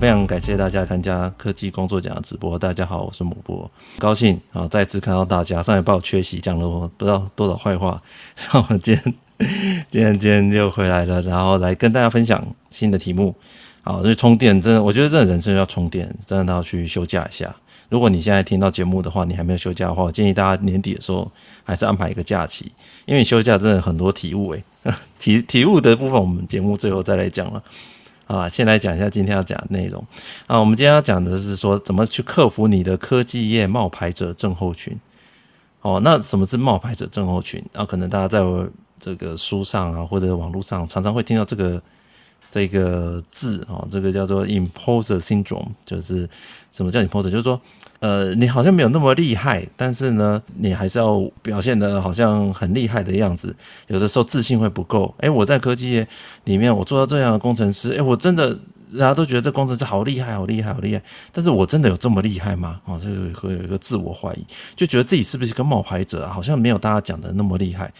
[0.00, 2.58] 非常感谢大家参加科技工作奖的直播。
[2.58, 5.62] 大家好，我是母波，高兴啊，再次看到大家。
[5.62, 8.00] 上礼拜我缺席，讲了我不知道多少坏话，
[8.38, 9.14] 然后我今天
[9.90, 13.36] 今天今天就回来了，然后来跟大家分享新的题目。
[13.82, 17.54] 好，这充电真的，我觉得这人生要充电，真的要去休假一下。
[17.90, 21.30] 如果你现在听到节目的话，你还没有休假的话，我建议大家年底的时候
[21.62, 22.72] 还是安排一个假期，
[23.04, 27.62] 因为你休假真的很多体悟诶、欸， 体体悟的部分我们节目最后再来讲了。
[28.30, 30.06] 啊，先来讲一下今天要讲的内容。
[30.46, 34.96] 啊，我们今天要讲的是说怎么去克服你的科技业冒牌者症候群。
[35.82, 37.60] 哦，那什么是冒牌者症候群？
[37.72, 38.40] 啊，可能大家在
[39.00, 41.82] 这个书上啊，或者网络上常常会听到这个
[42.52, 46.28] 这个字啊，这个叫做 imposter syndrome，就是
[46.72, 47.30] 什么叫 imposter？
[47.30, 47.60] 就是说。
[48.00, 53.54] 呃，你好像没有那么厉害，但是呢，你还是要表现得好像很厉害的样子。
[53.88, 55.14] 有的时候自信会不够。
[55.18, 56.08] 诶，我在科技业
[56.44, 58.54] 里面，我做到这样的工程师，诶，我真的，
[58.92, 61.02] 大家都觉得这工程师好厉害，好厉害，好厉害。
[61.30, 62.80] 但是我真的有这么厉害吗？
[62.86, 66.26] 哦，这个会有一个自我怀疑，就觉得自己是不是个冒牌者？
[66.28, 67.92] 好像没有大家讲的那么厉害。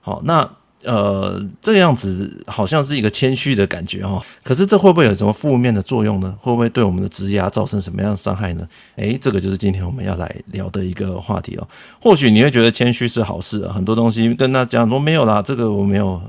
[0.00, 0.48] 好，那。
[0.84, 6.34] 呃，这样子好像是一个谦虚的感觉哈，可是这会不会有什么负面的作用呢？
[6.40, 8.66] 会不会对我们的职涯造成什么样的伤害呢？
[8.96, 11.68] 诶，这个就是今天我们要来聊的一个话题哦。
[12.00, 16.20] 或许你会觉得谦虚是好事啊，很多东西跟他讲说没有啦，这个我没有，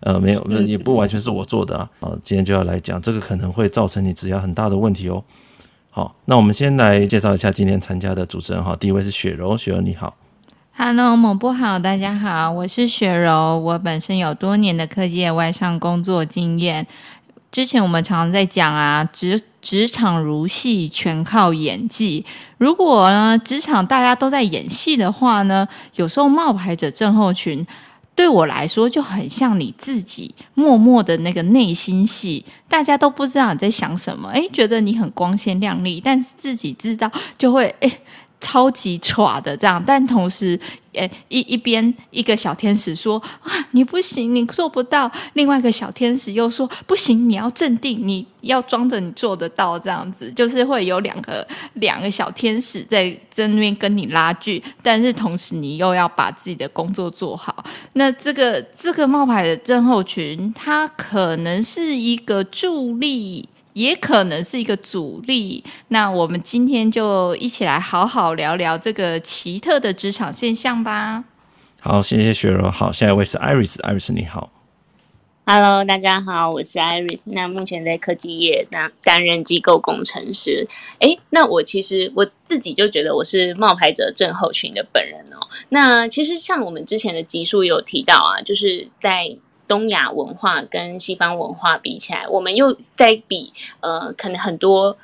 [0.00, 1.88] 呃，没有，那也不完全是我做的啊。
[2.00, 5.24] 啊，今天就要来讲这个可能会造成你职涯很大的问题哦。
[5.90, 10.14] 好，那我们先来介绍一下今天参加的主持人哈，第一位是雪柔，雪柔你好。
[10.74, 13.58] Hello，某波好，大家好，我是雪柔。
[13.58, 16.86] 我本身有多年的科技外商工作经验。
[17.50, 22.24] 之前我们常常在讲啊，职职场如戏，全靠演技。
[22.56, 27.64] 如果呢，职场大家都在演戏的话呢，有时候冒牌者症候群
[28.14, 34.30] 对我来说就很像你自己默默的那个内心戏，大家都不知道你在想什么。
[34.30, 38.00] 诶，觉得你很光鲜亮丽，但是自己知道就会诶。
[38.42, 40.58] 超级耍的这样，但同时，
[40.94, 57.64] 诶，一一边一个小天使说啊，你不行，你做不到；另外一个小天使又说不行，你要镇定，你要装着你做得到，这样子就是会有两个两个小天使在在那边跟你拉锯，但是同时你又要把自己的工作做好。
[57.92, 63.48] 那这个这个冒牌的症候群，它可能是一个助力。
[63.72, 65.64] 也可能是一个阻力。
[65.88, 71.24] 那我们今天就一起来好好聊聊这个奇特的职场现象吧。
[71.80, 72.70] 好，谢谢雪柔。
[72.70, 74.50] 好，下一位是 Iris，Iris 你好。
[75.44, 77.20] Hello，大家好，我是 Iris。
[77.24, 80.68] 那目前在科技业当担任机构工程师。
[81.00, 85.48] 诶，那我其实我自己就觉得我是冒牌者症候群的本人哦。
[85.70, 89.36] 那其实像我们之前的集数有提到啊，就是在。
[89.72, 93.50] 东亚文化跟西方文化比起来，我们又在比
[93.80, 94.94] 呃，可能很多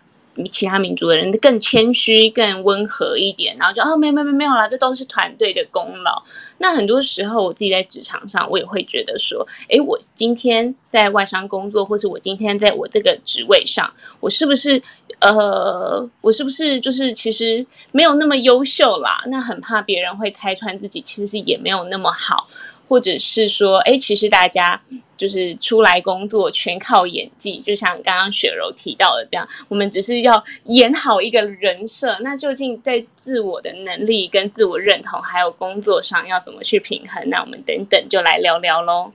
[0.53, 6.23] 其他民族的人更谦虚、更温和一点，然后就哦，没有没有没有啦，这都是团队的功劳。
[6.59, 13.91] 那很多时候，我自己在职场上，我也会觉得说，哎，我今天在外商工作，或是我今天在我这个职位上，
[14.21, 14.83] 我是不是
[15.21, 19.23] 呃，我是不是就是其实没有那么优秀啦？
[19.29, 22.47] 那很怕别人会拆穿自己，其实也没有那么好。
[22.88, 24.81] 或者是说，哎，其实大家
[25.16, 32.19] 就是出来工作全靠演技，就像刚刚雪柔提到的这样，我们只是要演好一个人设。
[32.21, 37.22] 那究竟在自我的能力、跟自我认同，还有工作上要怎么去平衡？
[37.28, 39.10] 那我们等等就来聊聊喽。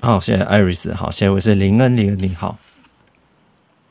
[0.00, 0.92] 好，谢谢艾瑞斯。
[0.94, 2.58] 好，下一位是林恩，林恩你好。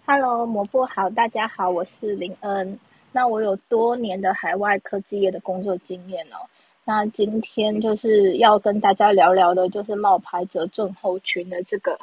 [0.06, 2.78] Hello，蘑菇好，大家好，我是林恩。
[3.14, 6.48] 那我有多年的海外科技业的工作经验哦。
[6.94, 11.98] 那今天就是要跟大家聊聊的，就是冒牌者症候群的这个，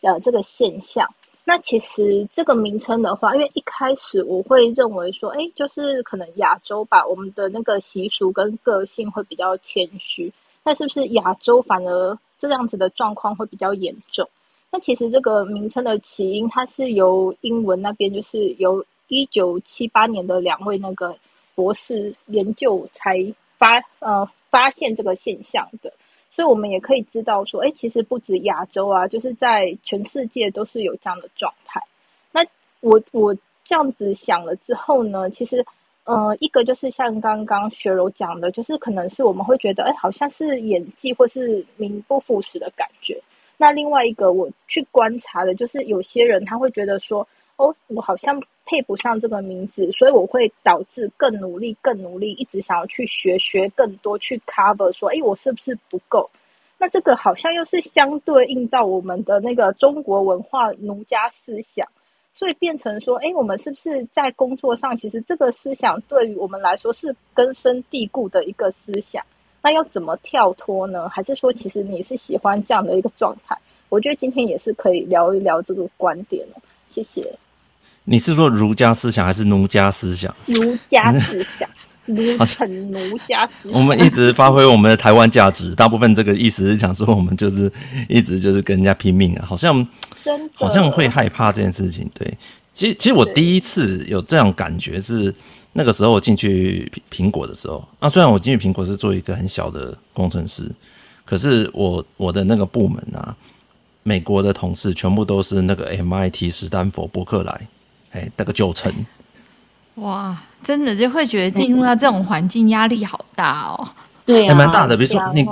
[0.00, 1.08] 呃，这个现象。
[1.44, 10.32] 那其实这个名称的话，因为一开始我会认为说，哎，就是可能亚洲吧，我们的那个习俗跟个性会比较谦虚。
[10.64, 14.28] 那是不是亚洲反而这样子的状况会比较严重？
[14.72, 21.16] 那其实这个名称的起因，它是由英文那边，就是由一九七八年的两位那个
[21.54, 23.32] 博士研究才。
[23.58, 25.92] 发呃发现这个现象的，
[26.30, 31.80] 所以我们也可以知道说，哎，其实不止亚洲啊，就是在全世界都是有这样的状态。
[32.32, 32.42] 那
[32.80, 35.64] 我我这样子想了之后呢，其实
[36.04, 43.20] 呃一个就是像刚刚雪柔讲的，就是可能是我们会觉得，哎，好像是演技或是名不副实的感觉。
[43.56, 47.26] 那另外一个我去观察的，就是有些人他会觉得说，
[47.56, 48.42] 哦，我好像。
[48.68, 56.28] 配不上这个名字，所以我会导致更努力、更努力，一直想要去学学更多，去 cover 说，哎，我是不是不够？
[56.76, 61.86] 那这个好像又是相对应到我们的那个中国文化儒家思想，
[62.34, 69.24] 所以变成说，哎，我们是不是在工作上，其实这个思想对于我们来说是根深蒂固的一个思想？
[69.62, 71.08] 那要怎么跳脱呢？
[71.08, 73.56] 还是说，其实你是喜欢这样的一个状态？
[73.90, 76.60] 我觉得今天也是可以聊一聊这个观点哦。
[76.88, 77.38] 谢谢。
[78.06, 80.34] 你是说儒家思想还是奴家思想？
[80.46, 81.68] 儒家思想。
[82.08, 87.68] 奴很奴家思，我们一直发挥我们的台湾价值，大部分这个意思是讲说，我们就是
[88.08, 89.84] 一直就是跟人家拼命啊，好像
[90.54, 92.08] 好像会害怕这件事情。
[92.14, 92.38] 对，
[92.72, 95.34] 其实其实我第一次有这样感觉是
[95.72, 100.70] 那个时候我进去苹果的时候，那虽然我进去苹果是做一个很小的工程师，
[101.24, 103.34] 可是我我的那个部门啊，
[104.04, 107.66] 美国的同事全部都是那个 MIT、史丹佛、伯克莱，
[108.12, 108.92] 哎，得个九成。
[109.96, 113.88] 哇，真的就会觉得进入到这种环境压力好大哦。
[114.24, 114.96] 对、啊，还蛮大的。
[114.96, 115.46] 比如说你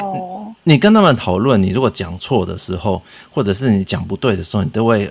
[0.65, 5.11] 你跟他们讨论，你如果讲错的时候，或者是你讲不对的时候，你都会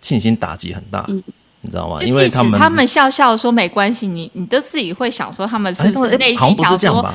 [0.00, 1.22] 信心打击很大，嗯、
[1.62, 2.02] 你知道吗？
[2.02, 7.14] 因为他们他们笑笑说没关系，你你都自己会想说他们是不是内心想说。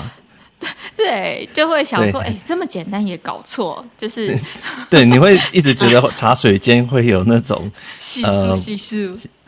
[0.97, 4.35] 对，就会想说，哎、欸，这么简单也搞错，就是
[4.89, 8.95] 对，你会一直觉得茶水间会有那种系数系数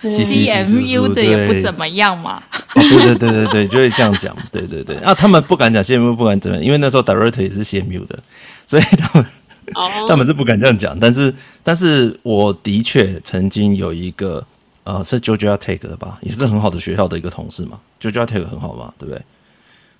[0.02, 2.42] ，CMU 的也不怎么样嘛。
[2.76, 4.36] 哦、对对对对对，就会这样讲。
[4.52, 8.20] 对对对，啊，他们不敢讲 CMU，不敢怎么样，因为那时候 Director 也是 CMU 的，
[8.68, 9.28] 所以他们、
[9.74, 10.98] 哦、他们是不敢这样讲。
[11.00, 11.34] 但是，
[11.64, 14.46] 但是我的确曾经有一个
[14.84, 19.20] 呃，是 Georgia Tech 的吧，也是很好的学校的一个同事嘛，Georgia Tech 很好嘛，对不对？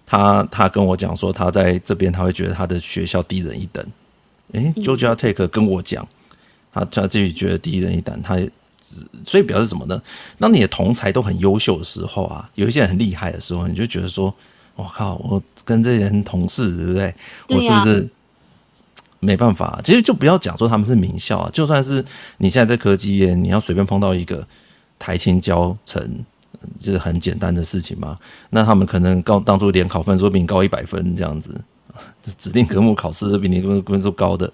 [0.10, 3.86] 他他跟我讲说，他在这边他会觉得他的学校低人一等。
[4.54, 6.06] 诶，Georgia Tech 跟我讲，
[6.74, 8.20] 他他自己觉得低人一等。
[8.24, 8.40] 他
[9.24, 10.02] 所以表示什么呢？
[10.40, 14.34] 当你的同才都很优秀的时候啊，有一些人很厉害的时候，你就觉得说，
[14.76, 17.14] 我靠，我跟这些人同事，对不对？
[17.50, 18.10] 我是不是
[19.20, 19.80] 没办法？
[19.84, 22.04] 其实就不要讲说他们是名校啊，就算是
[22.38, 24.48] 你现在在科技业，你要随便碰到一个
[24.98, 26.26] 台清交成。
[26.80, 28.18] 就是很简单的事情嘛，
[28.50, 31.60] 那他们可能高当初联考分数比你高一百分这样子，
[32.38, 34.52] 指定科目考试比你分数高的，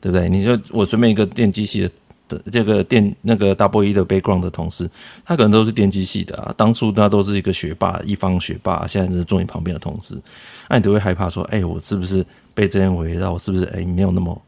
[0.00, 0.28] 对不对？
[0.28, 1.90] 你就我随便一个电机系
[2.28, 4.88] 的这个电那个 double E 的 background 的同事，
[5.24, 10.20] 他可能都是电机系的啊，当初他都是一个学霸，一方学霸，现在是坐你旁边的同事，
[10.68, 12.24] 那你都会害怕说，哎，我是不是
[12.54, 13.32] 被这样围绕？
[13.32, 14.40] 我是不是哎没有那么？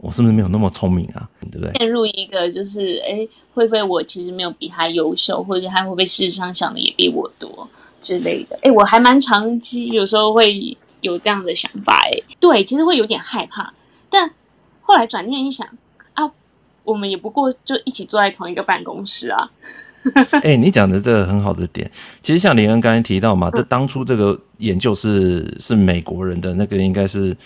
[0.00, 1.28] 我是不是没有那么聪明啊？
[1.50, 1.72] 对不对？
[1.74, 7.68] 陷入一个就是，哎，会不会我其实没有比他优秀，或者他会不会事实上想的也比我多
[8.00, 8.56] 之类的？
[8.62, 13.74] 哎，我还蛮长期有时候会有这样的想法，哎，对，其实会有点害怕。
[14.08, 14.30] 但
[14.82, 15.66] 后来转念一想，
[16.14, 16.30] 啊，
[16.84, 19.50] 我们也不过就一起坐在同一个办公室啊。
[20.44, 21.90] 哎，你讲的这个很好的点，
[22.22, 27.36] 其实像林恩刚才提到嘛，这当初这个研究是是美国人的那个应该是。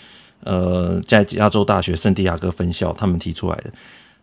[0.43, 3.65] 呃，在加州大学圣地亚哥分校，他们提出来的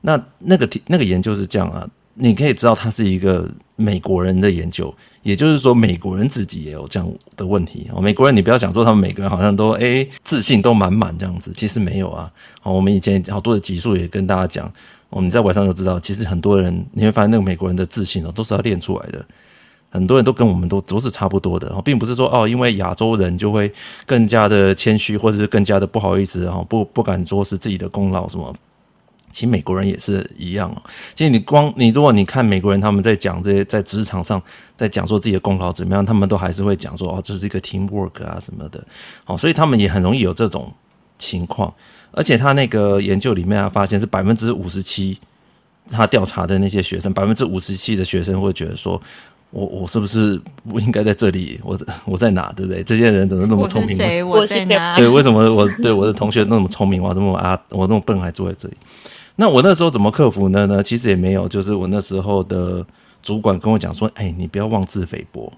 [0.01, 8.01] 那那个提那个研究是这样啊，你可以知道它是一个美国人的研究，也就是说美国人自己也有这样的问题哦。
[8.01, 12.31] 美国人，你不要想说他们每个人好像都哎自信都满满这样子，其实没有啊。
[12.61, 14.73] 好，我们以前好多的集数也跟大家讲，
[15.09, 19.25] 我们在网上就知道，其实很多人你会发现那个美国人的自信哦，都是要练出来的。
[19.91, 23.71] 很多人都跟我们都都是差不多的，并不是说哦，因为亚洲人就会
[24.07, 28.55] 更加的谦虚，或者是更加的不好意思，哈，不不敢说是自己的功劳什么。
[29.33, 30.83] 其实美国人也是一样哦。
[31.15, 34.43] 其实你光你如果你看美国人他们在讲这些在职场上
[34.77, 38.85] 在讲说自己的功劳怎么样，他们都还是会讲说哦，这是一个 teamwork 啊什么的。
[39.27, 40.73] 哦，所以他们也很容易有这种
[41.19, 41.73] 情况。
[42.13, 45.17] 而且他那个研究里面啊，发现是百分之五十七，
[45.89, 49.01] 他调查的那些学生，百分之五十七的学生会觉得说。
[49.51, 51.61] 我我是不是不应该在这里？
[51.65, 52.53] 我我在哪？
[52.55, 52.83] 对不对？
[52.85, 53.91] 这些人怎么那么聪明？
[53.91, 54.23] 我是谁？
[54.23, 54.97] 我在哪？
[54.97, 57.03] 对，为什么我对我的同学那么聪明？
[57.03, 58.75] 我那么啊，我那么笨还坐在这里？
[59.37, 60.67] 那我那时候怎么克服呢？
[60.67, 62.87] 呢，其实也没有，就是我那时候的
[63.23, 65.53] 主管跟我讲说：“哎，你不要妄自菲薄，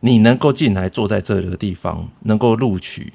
[0.00, 3.12] 你能够进来坐在这个地方，能够录取，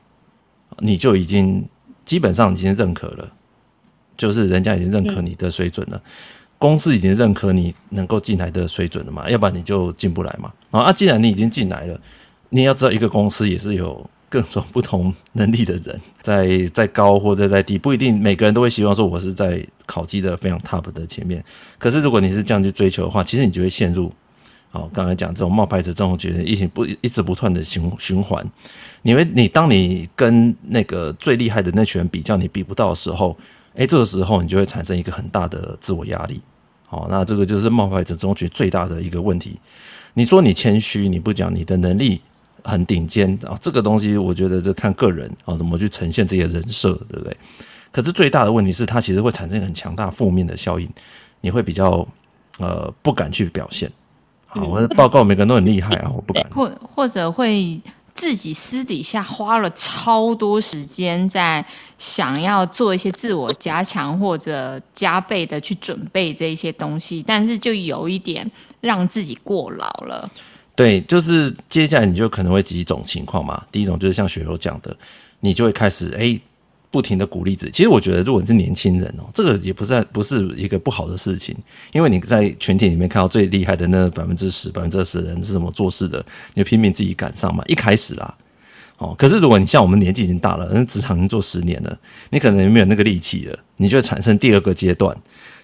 [0.80, 1.66] 你就已经
[2.06, 3.28] 基本上已经认可了，
[4.16, 5.98] 就是人家已经认可你的水准了。
[5.98, 6.02] 嗯”
[6.64, 9.30] 公司已经认可你能够进来的水准了嘛？
[9.30, 10.50] 要不然你就进不来嘛。
[10.72, 12.00] 啊，既然你已经进来了，
[12.48, 21.44] 你要知道一个公司也是有各种不同能力的人， 在在高或者在低，不一定每个人都会希望说我是在考级的非常 top 的前面。
[21.78, 24.10] 可是如果你是这样去追求的话，其实你就会陷入，
[24.72, 28.42] 哦，刚才讲这种冒牌者这种觉得一直不一直不断的循循环。
[29.02, 33.38] 你会你当你跟那个最厉害的那群人比较，你比不到的时候，
[33.76, 36.40] 诶，这个时候你就会产生一个很大的自我压力。
[36.94, 39.60] 好，那这个就是冒牌者中学最大的一个问题。
[40.14, 42.22] 你说你谦虚，你不讲你的能力
[42.64, 47.36] 很顶尖啊，这个东西我觉得这看个人啊，怎么去呈现这些人设，对不对？
[47.92, 50.88] 可是最大的问题是，它其实会产生很强大负面的效应。
[51.42, 52.08] 你会比较
[52.60, 53.92] 呃不敢去表现。
[54.46, 56.48] 好，我的报告每个人都很厉害啊，我不敢。
[56.52, 57.82] 或或者会
[58.16, 61.66] 自己私底下花了超多时间在
[61.98, 68.50] 想要做一些自我加强，或者加倍的去准备这些东西，但是就有一点
[68.82, 70.30] 让自己过劳了。
[70.76, 73.64] 对，就是接下来你就可能会几种情况嘛。
[73.72, 74.96] 第一种就是像雪柔讲的，
[75.40, 76.40] 你就会开始哎。
[76.94, 81.56] 不停的鼓励自己，其实我觉得，如果你是年轻人哦，这个也不是不是一个不好的事情，
[81.92, 86.24] 因为你在群体里面看到最厉害的那百分之十、百分之二十的人是怎么做事的，
[86.54, 87.64] 你就拼命自己赶上嘛。
[87.66, 88.32] 一开始啦，
[89.00, 91.98] 哦，可是如果你像我们年纪已经大了，那职场已经做十年了，
[92.30, 95.18] 你可能没有那个力气了，你就会产生第二个阶段，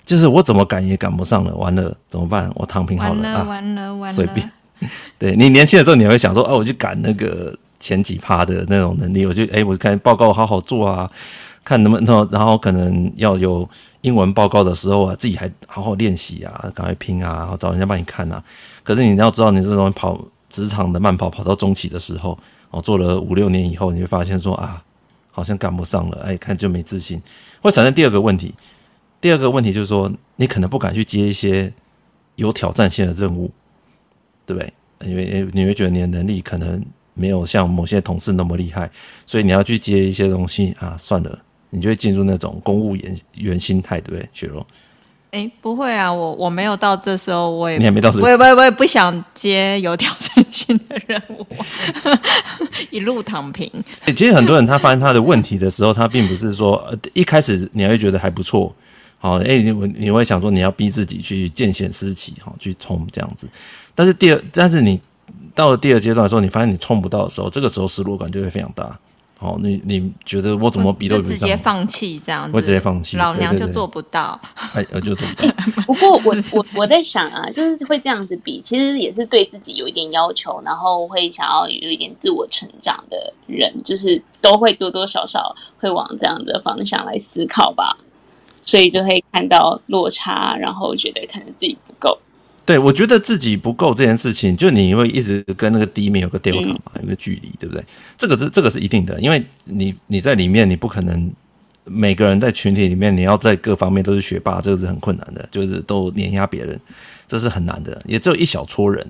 [0.04, 2.52] 就是我怎么赶也赶不上了，完了怎么办？
[2.56, 4.52] 我躺平好了，完了完了完了，随便。
[5.20, 7.56] 对，你年轻的时候，你会想说，哦，我去赶那个。
[7.80, 11.10] 前几趴的那种能力，我就哎、欸，我看报告好好做啊，
[11.64, 13.68] 看能不能，然后可能要有
[14.02, 18.44] 英文报告的时候啊，自己还好好练习啊，赶快拼啊，然后找人家帮你看啊。
[18.84, 20.20] 可是你要知道，你这种跑
[20.50, 22.38] 职场的慢跑，跑到中期的时候，
[22.72, 24.84] 哦，做了五六年以后，你会发现说啊，
[25.32, 27.22] 好像赶不上了，哎，看就没自信，
[27.62, 28.54] 会产生第二个问题。
[29.22, 31.72] 第二个问题就是说，你可能不敢去接一些
[32.36, 33.52] 有挑战性的任务，
[34.46, 34.74] 对不对？
[35.10, 36.84] 因为你会觉得你的能力可能。
[37.20, 38.90] 没有像某些同事那么厉害，
[39.26, 41.38] 所以你要去接一些东西啊，算了，
[41.70, 44.66] 你就会进入那种公务员员心态，对不对，雪柔？
[45.32, 51.46] 哎，不会啊，我我没有到这时候，我也你还没到，我也我也我也不想接有挑战性的任务，
[52.90, 53.70] 一路躺平。
[54.16, 58.74] 其实很多人他发现他的问题的时候，他并不是说一开始你还会觉得还不错，
[59.20, 63.48] 好，哎，你你会想说你要逼自己去见贤思齐，好，去冲这样子，
[63.94, 65.00] 但是第二，但是你。
[65.60, 68.98] 到了第二阶段的时候，你发现你冲不到的时候，这个时候失落感就会非常大。
[69.38, 71.38] 好，你你觉得我怎么比都比不上？
[71.40, 74.40] 直接放弃这样子，会直接放弃，老娘就做不到。
[74.74, 75.54] 哎，我就做不到。
[75.86, 87.98] 不过我我我在想啊，就是会这样子比，其实也是对自己有一点要求，然后会想要有一点自我成长的人，就是都会多多少少会往这样的方向来思考吧。
[88.62, 92.18] 所以就会看到落差，然后觉得可能自己不够。
[92.70, 97.84] 对，我觉得自己不够这件事情，就你会一直跟那个第一名有个 delta 嘛，有个距离，对不对？
[98.16, 101.32] 这个是这个是一定的，因为你你在里面，你不可能
[101.84, 106.80] 每个人在群体里面，你要在各方面都是学霸，这个是很困难的，就是都碾压别人，
[107.28, 109.04] 这是很难的，也只有一小撮人，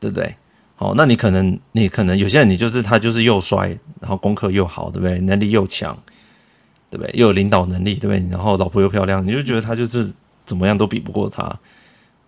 [0.00, 0.34] 对不对？
[0.74, 3.68] 好，那你可能你可能有些人，你就是他就是又帅，
[4.00, 5.20] 然后功课又好，对不对？
[5.20, 5.96] 能力又强，
[6.90, 7.12] 对不对？
[7.14, 8.28] 又有领导能力，对不对？
[8.32, 10.12] 然后老婆又漂亮，你就觉得他就是
[10.44, 11.56] 怎么样都比不过他。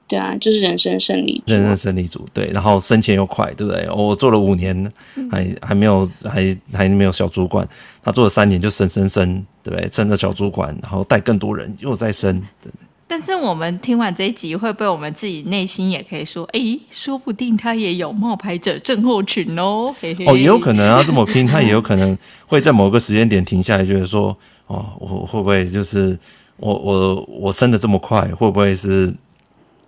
[0.09, 3.89] 对啊，就是人生胜利组，人生胜利组，对，然后升迁又快，对不对？
[3.91, 4.93] 我做了五年，
[5.31, 7.69] 还还没有，还还没有小主管，
[8.05, 9.89] 他做了三年就升升升，对不对？
[9.91, 12.41] 升了小主管，然后带更多人，又再升。
[12.63, 12.71] 对。
[13.09, 16.61] 但是我们听完这一集，会不会我们自己内心也可以说，哎，
[16.93, 19.93] 说不定他也有冒牌者症候群哦？
[20.01, 24.37] 嘿嘿哦，也有可能啊，这么拼，他也有可能会在某个时间点停下来，觉得说，
[24.69, 26.17] 哦，我会不会就是
[26.59, 29.13] 我我我升的这么快，会不会是？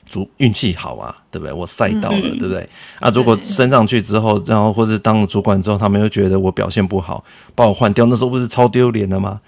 [0.09, 1.53] 主运气好啊，对不对？
[1.53, 2.69] 我赛到了，嗯、对不对？
[2.99, 7.23] 啊，如果升上去之后，然后或者当了主管之后，他们又觉得我表现不好，
[7.55, 9.41] 把我换掉，那时候不是超丢脸的吗？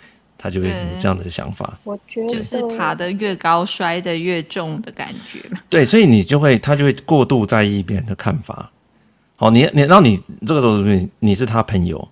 [0.42, 1.78] 他就会有这样的想法。
[1.84, 5.38] 我觉得就是爬得越高，摔得越重的感觉。
[5.68, 8.70] 对，所以你就会，他就会过度在意别人的看法。
[9.36, 12.08] 好，你你，然后你这个时候你你是他朋友。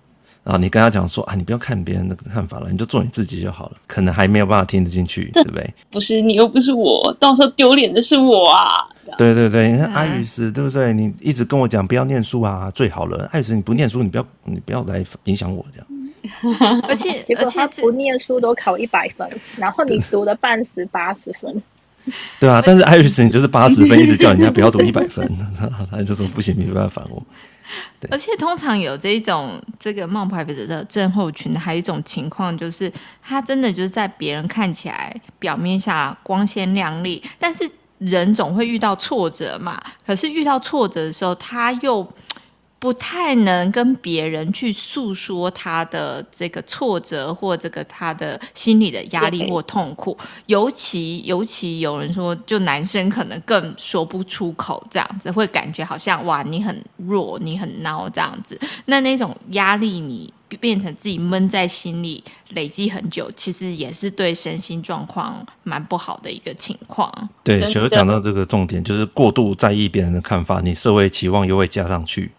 [0.49, 3.77] 啊，你跟他讲说啊，你不要看别人的看法了，你就做你自己就好了。
[3.85, 5.73] 可能还没有办法听得进去，对不对？
[5.91, 8.89] 不是你又不是我，到时候丢脸的是我啊！
[9.15, 10.91] 对对对，你看阿宇斯，对不对？
[10.91, 13.29] 你一直跟我讲不要念书啊，最好了。
[13.31, 15.87] 阿宇斯，你不念书，你不要你不要来影响我这样。
[16.89, 21.61] 而且 而且他不念书都考一百分，然后你读了半死八十分。
[22.39, 25.31] 对啊， 但是艾瑞斯，你就是八十分，一直叫人家不要读一百分，
[25.91, 27.23] 他就说不行，你没办法反我。
[28.09, 39.81] 而且通常有这一种这个冒牌者的症候群，还有一种情况就是，他真的就是在别人看起来表面下光鲜亮丽，但是人总会遇到挫折嘛。
[40.05, 42.07] 可是遇到挫折的时候，他又。
[42.79, 58.57] 不太能跟别人去诉说他的这个挫折或这个他的心理的压力或痛苦，尤其尤其有人说，就男生可能更说不出口，这样子会感觉好像哇，你很弱，你很孬这样子。
[58.85, 67.11] 那那种压力你变成自己闷在心里，累积很久，其实也是对身心状况蛮不好的一个情况。
[67.43, 72.31] 对，所以讲到这个重点，就是过度在意别人的看法，你社会期望又会加上去。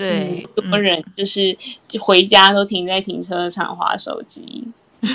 [0.00, 1.54] 对，很多人就是
[2.00, 4.66] 回家都停在停车场划手机，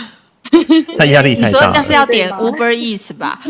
[0.95, 1.47] 他压力太大。
[1.47, 3.41] 你说那是要点 Uber Eats 吧？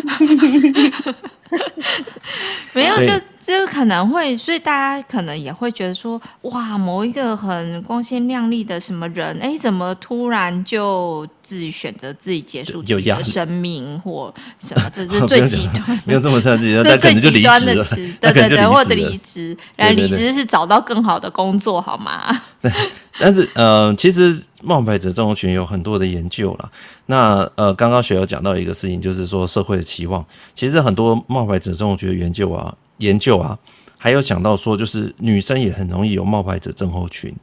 [2.72, 3.12] 没有，就
[3.46, 14.90] 就可能会，所以大家可能也会觉得说，哇，某一个很光鲜亮丽的什么人，哎，怎么突然就自己选择自己结束自己的生命或什么？
[14.92, 22.42] 这是 最极端，没有这么特别， 这最极端的词， 对对对，或者离职，然后离职是找到更好的工作，好吗？
[22.62, 22.72] 对，
[23.20, 26.70] 但是呃，其实冒牌者这种群有很多的研究啦。
[27.06, 30.25] 那呃，刚刚学友讲到一个事情，就是说社会的期望。
[30.56, 33.58] 其实很多冒牌者这种群的研究啊，研究啊，
[33.98, 37.34] 还有想到说，就是女生也很容易有冒牌者症候群，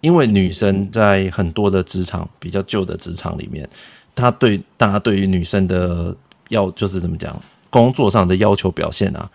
[0.00, 3.68] 因为女生在很多的职场比较旧的职场里面，
[4.14, 6.14] 她对大家对于女生的
[6.48, 7.40] 要就是怎么讲，
[7.70, 9.30] 工作上的要求表现啊，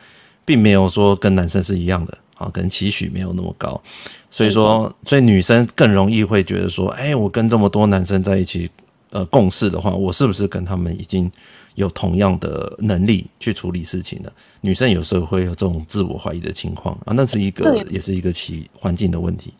[0.46, 3.82] 并没有说跟男生是一样的啊，可能期许没有那么高，
[4.30, 8.70] 所以说，所以女生更容易会觉得说，哎，我跟这么多男生在一起。
[9.14, 11.30] 呃，共事的话，我是不是跟他们已经
[11.76, 14.32] 有同样的能力去处理事情的？
[14.62, 19.54] 女生有时候会有这种自我怀疑的情况啊，那是一个，也是一个其环境的问题。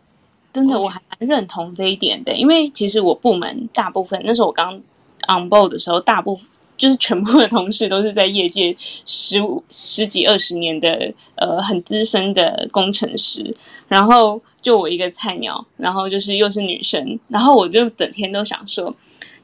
[0.52, 4.76] 真的，我还蛮认同这一点的，因为其实我部门大部分那时候我刚
[5.28, 8.76] on board 的时候，大部分就是全部的同事都是在业界
[9.06, 13.54] 十五十几二十年的呃很资深的工程师，
[13.88, 18.94] 然后就我一个菜鸟，然后就是又是女生，然后我就整天都想说。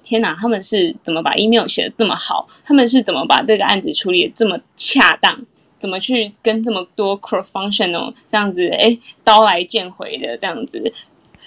[0.08, 2.48] 天哪，他们是怎么把 email 写得这么好？
[2.64, 5.38] 他们是怎么把这个案子处理得这么恰当？
[5.78, 10.92] 怎么去跟这么多 cross functional 这样子，哎，刀来剑回的这样子，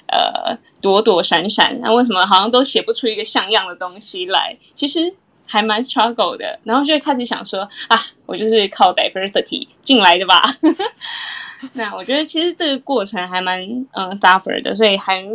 [0.05, 1.75] 呃，躲躲闪闪？
[1.81, 4.55] 那为什么好像都写不出一个像样的东西来？
[4.75, 5.11] 其实
[5.47, 6.59] 还蛮 struggle 的。
[6.63, 10.55] 然后就会开始想说，啊，我就是靠 diversity 进来的吧？
[11.73, 13.59] 那我觉得其实这个过程还蛮
[13.93, 15.25] 嗯 suffer 的，所以还。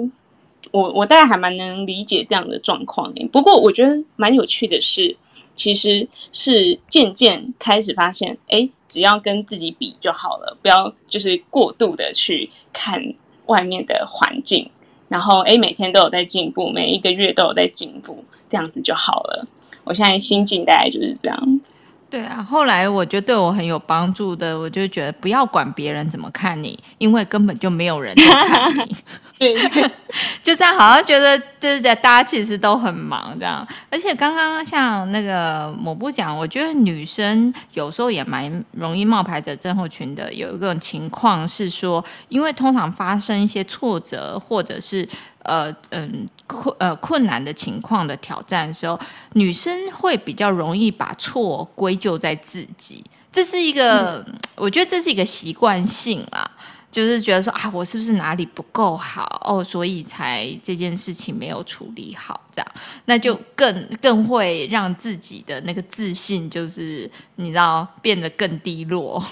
[0.77, 5.17] 我我大概还蛮能理解这样的状况，不过我觉得蛮有趣的是，
[5.55, 13.15] 其实是渐渐开始发现，哎，只要跟自己比就好了，不要就是过度的去看
[13.47, 14.71] 外面的环境，
[15.09, 19.47] 然后哎，每天都有在进步，每一个月都有在进步，这样子就好了。
[19.85, 21.61] 我现在心境大概就是这样。
[22.09, 28.97] 对啊，后来我觉得对我很有帮助的，我就觉得不要管别人怎么看你，因为根本就没有人在看你。
[29.39, 29.55] 对，
[30.43, 33.67] 就这样，好像觉得就是在大家其实都很忙这样。
[33.91, 40.33] 而且刚刚像那个某部讲，我觉得女生有时候也蛮容易冒牌者症候群的。
[40.33, 45.07] 有一个情况是说，因为通常发生一些挫折或者是
[45.43, 48.99] 呃嗯困呃困难的情况的挑战的时候，
[49.33, 53.05] 女生会比较容易把错归咎在自己。
[53.33, 56.51] 这是一个，嗯、我觉得这是一个习惯性啦。
[56.89, 62.73] 就是觉得说啊，我是不是哪里不够好哦，所以才这件事情没有处理好，这样，
[63.05, 69.23] 那就更更会让自己的那个自信，就是你知道变得更低落，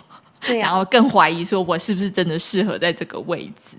[0.40, 3.78] 对啊，然后更怀疑说我是不是真的适合在这个位置。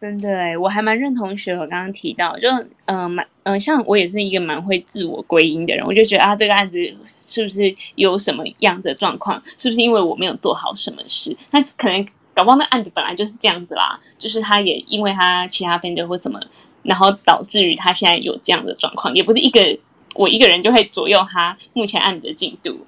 [0.00, 2.48] 真的哎，我还蛮认同学我刚刚提到，就
[2.86, 6.76] 嗯蛮嗯，像我也是一个蛮会自我归因的人，我就觉得啊，这个案子
[7.20, 9.42] 是不是有什么样的状况？
[9.58, 11.36] 是不是因为我没有做好什么事？
[11.50, 12.06] 那可能。
[12.32, 16.40] 搞不好那案子本来就是这样子啦，就是他也因为他其他 vendor 或怎么，
[16.84, 19.60] 然后导致于他现在有这样的状况，也不是一个
[20.14, 22.78] 我一个人就会左右他目前案子的进度。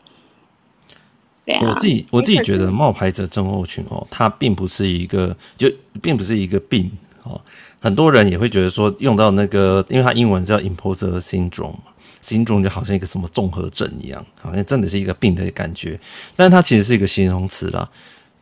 [1.44, 6.90] 对啊，我自己我自己觉得冒牌者症候群哦，它并不是一个就并不是一个病
[7.24, 7.40] 哦，
[7.80, 15.98] 很多人也会觉得说用到那个，因为它英文叫 imposter syndrome，syndrome 就好像一个什么综合症一样，好像真的是一个病的感觉，
[16.36, 17.88] 但是它其实是一个形容词啦。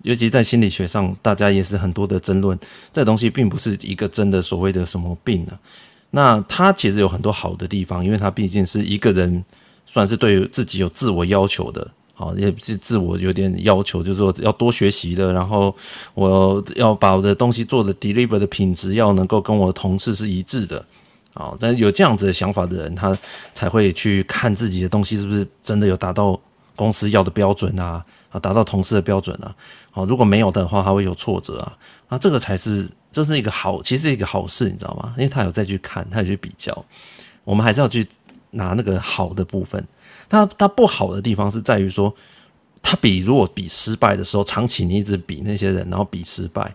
[0.02, 2.58] 尤其在心理学上，大家也是很多的争论。
[2.90, 5.60] 这东西并不是一个真的所谓的什么病呢、啊？
[6.10, 9.44] 那它其实有很多好的地方，因为它毕竟是一个人
[9.84, 11.86] 算是对自己有自我要求的，
[12.20, 15.74] 好，也是自我有点要求，就是说要多学习的，然后
[16.12, 20.84] 我要把我的东西做的 deliver 的品质要能够跟我的同事是一致的，
[21.32, 23.16] 啊，但有这样子的想法的人，他
[23.54, 26.38] 才会去看自己的东西是不是真的有达到
[26.76, 28.04] 公司要的标准啊。
[28.30, 29.52] 啊，达到同事的标准啊！
[29.90, 31.76] 好，如果没有的话，他会有挫折啊！
[32.08, 35.12] 那这个才是，这是一个好，其实是一个好事，你知道吗？
[35.16, 36.84] 因为他有再去看，他有去比较，
[37.42, 38.06] 我们还是要去
[38.52, 39.84] 拿那个好的部分。
[40.30, 42.14] 他他不好的地方是在于说，
[42.80, 46.74] 他比如果比失败的时候，长期你一直比那些人，然后比失败，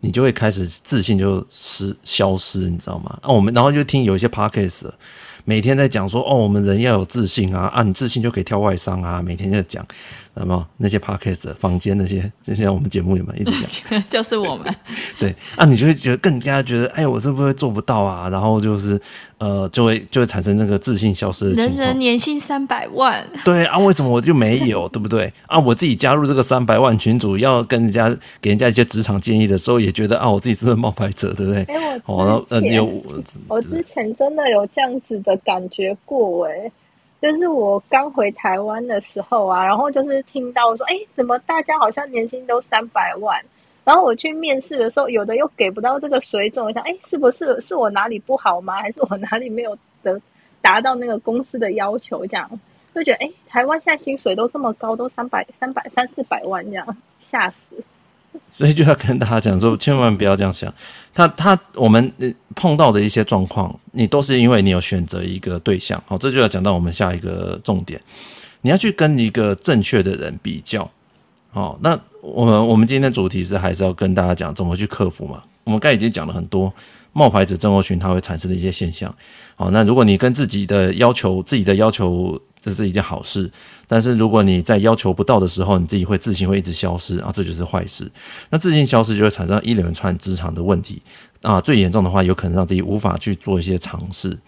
[0.00, 3.18] 你就会开始自信就失消失，你知道吗？
[3.22, 4.90] 那，我们然后就听有一些 podcast。
[5.44, 9.84] 每天在讲说哦，我们人要有自信啊，啊，你自信就可以跳外商啊，每天在讲，
[10.34, 13.50] 那么那些 podcast 房间那些，就像我们节目里面一直
[13.90, 14.74] 讲， 就是我们
[15.20, 18.28] 对啊，你就会觉得更加觉得，哎，我是不是做不到啊？
[18.30, 18.98] 然后就是
[19.36, 21.76] 呃，就会就会产生那个自信消失的情况。
[21.76, 24.88] 人人年薪三百万，对啊，为什么我就没有？
[24.92, 25.58] 对不对啊？
[25.58, 28.08] 我自己加入这个三百万群组，要跟人家
[28.40, 31.34] 给人家一些职场建议的时候，也觉得啊，我自己是不是冒牌者？
[31.34, 31.62] 对不对？
[31.64, 32.46] 哎，我
[33.48, 36.72] 我之前真的有这样子的感觉过，哎。
[37.22, 43.40] 就是我刚回台湾的时候啊，然后就是听到说，哎，怎么大家好像年薪都三百万？
[43.84, 46.66] 然后我去面试的时候，有的又给不到这个水准。
[46.66, 48.74] 我想，哎，是不是是我哪里不好吗？
[48.82, 50.20] 还是我哪里没有得
[50.60, 52.26] 达到那个公司的要求？
[52.26, 52.50] 这样
[52.92, 57.84] 就觉得，哎，台湾现在薪水都这么高，都三百、三百、三四百万这样，吓死。
[58.50, 60.72] 所以就要跟大家讲说，千万不要这样想。
[61.14, 62.12] 他他我们
[62.54, 66.02] 碰到的一些状况，你都是因为你有选择一个对象。
[66.06, 68.00] 好，这就要讲到我们下一个重点，
[68.60, 70.88] 你要去跟一个正确的人比较。
[71.50, 75.42] 好，那我们我们今天的主题是还是要跟大家讲怎么去克服嘛。
[75.64, 76.72] 我们刚才已经讲了很多
[77.12, 79.14] 冒牌者症候群它会产生的一些现象。
[79.56, 82.40] 好，那如果你跟自己的要求，自己的要求。
[82.64, 83.50] 这是一件好事，
[83.88, 88.08] 但是如果你在要求不到的时候，你自己会自信会一直消失啊，这就是坏事。
[88.50, 91.02] 那自信消失就会产生一连串职场的问题
[91.40, 94.38] 啊，最严重的话有可能让自己无法去做一些尝试，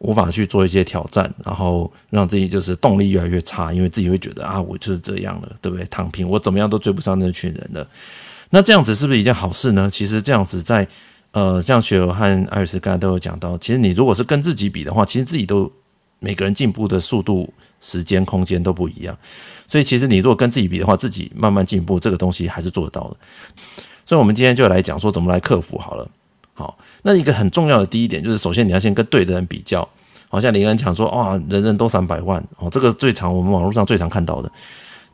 [0.00, 5.86] 无法去做一些挑战，然后让自己就是动力越来越差，因为自己会觉得啊，我就是这样了，对不对？
[5.86, 7.88] 躺平，我怎么样都追不上那群人了。
[8.50, 9.88] 那这样子是不是一件好事呢？
[9.90, 10.86] 其实这样子在
[11.32, 15.70] 呃，像雪柔和艾瑞斯刚才都有讲到，其实你如果是跟自己比的话，其实自己都。
[16.24, 19.18] 每个人进步的速度、时间、空间都不一样，
[19.66, 23.16] 所以其实你如果跟自己比的话，自己慢慢进步，这个东西还是做得到的。
[24.04, 26.08] 所以，我们今天就来讲说怎么来克服好了。
[26.54, 29.88] 好，那一个很重要的第一点就是，首先你要先跟对的人比较。
[30.28, 34.48] 好像林恩讲说，哇，人人都三百万哦，这个最常我们网络上最常看到的。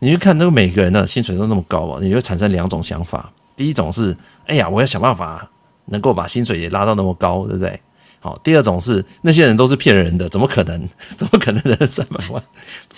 [0.00, 3.33] 你去看那个每个人的薪水都那么高啊，你会产生两种想法。
[3.57, 5.50] 第一种是，哎呀，我要想办法
[5.88, 7.81] 能够把薪水也拉到那么高，对不对？
[8.20, 10.88] 好，第二种是那些人都是骗人的，怎么可能？
[11.16, 12.42] 怎么可能人三百万？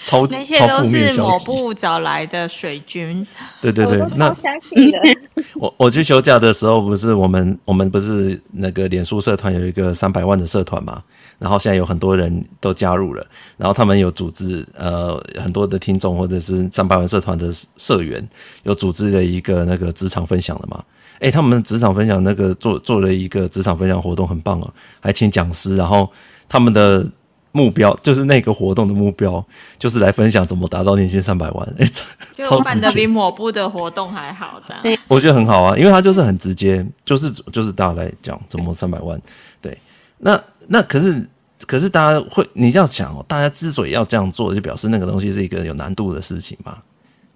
[0.03, 3.25] 超那些都是某部找来的水军。
[3.61, 4.35] 对对对，那
[5.57, 11.03] 我我去休假的时候，不是我们我们不是那个脸书社团有一个三百万的社团嘛？
[11.39, 13.27] 然后现在有很多人都加入了，
[13.59, 18.27] 然后他们有组织呃很多的听众或者是三百万社团的社员
[18.63, 20.83] 有组织的一个那个职场分享的嘛？
[21.21, 25.77] 哎、欸，他们职场分享那个做做了一个职场分享活动，很棒哦，还请讲师。
[25.77, 26.11] 然后
[26.49, 27.07] 他们的
[27.53, 29.45] 目标就是那个活动的目标，
[29.79, 31.75] 就是来分享怎么达到年薪三百万。
[31.79, 32.03] 哎、欸，
[32.35, 34.75] 就办的比某部的活动还好的。
[34.83, 39.21] 对，我觉得很好啊，因为他就是很直接，就是就是大家来讲怎么三百万。
[39.61, 39.77] 对，
[40.17, 41.29] 那那可是
[41.67, 46.79] 可是大家会你这样想哦，大家之所以要这样做，就表示那个东西是一个有难度的事情嘛。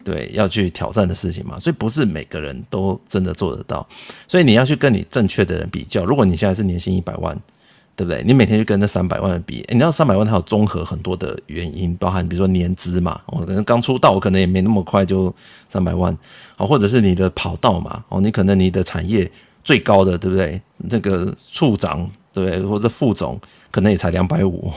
[0.05, 3.87] 对，要去挑战的事情嘛，所以不是每个人都真的做得到，
[4.29, 6.05] 所以你要去跟你正确的人比较。
[6.05, 7.35] 如果你现在是年薪一百万，
[7.97, 8.23] 对不对？
[8.23, 15.35] 你每天去跟那三百万的比，你知道三百万它有综合很多的原因，包含比如说年资嘛，我可能刚出道，我可能也没那么快就
[15.69, 16.17] 三百万，
[16.57, 19.31] 好，或者是你的跑道嘛，哦，你可能你的产业
[19.63, 20.61] 最高的，对不对？
[20.77, 22.61] 那个处长，对不对？
[22.63, 23.41] 或者副总，
[23.71, 24.71] 可能也才两百五，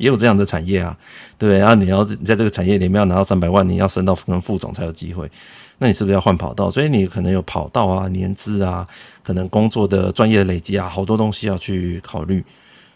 [0.00, 0.96] 也有这样的产业啊，
[1.36, 1.58] 对不对？
[1.58, 5.30] 然后你要在这个产业里面要拿到三百万，你要升到可能副总才有机会。
[5.76, 6.70] 那你是不是要换跑道？
[6.70, 8.88] 所以你可能有跑道啊、年资啊，
[9.22, 12.42] 可能工作的专业的累积啊，好多东西要去考虑。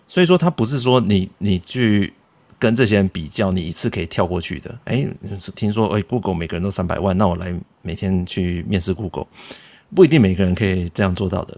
[0.09, 2.13] 所以说，它不是说你你去
[2.59, 4.75] 跟这些人比较，你一次可以跳过去的。
[4.85, 5.07] 哎，
[5.55, 9.27] 听说哎，Google 每个人都三百万，那我来每天去面试 Google，
[9.95, 11.57] 不一定每个人可以这样做到的。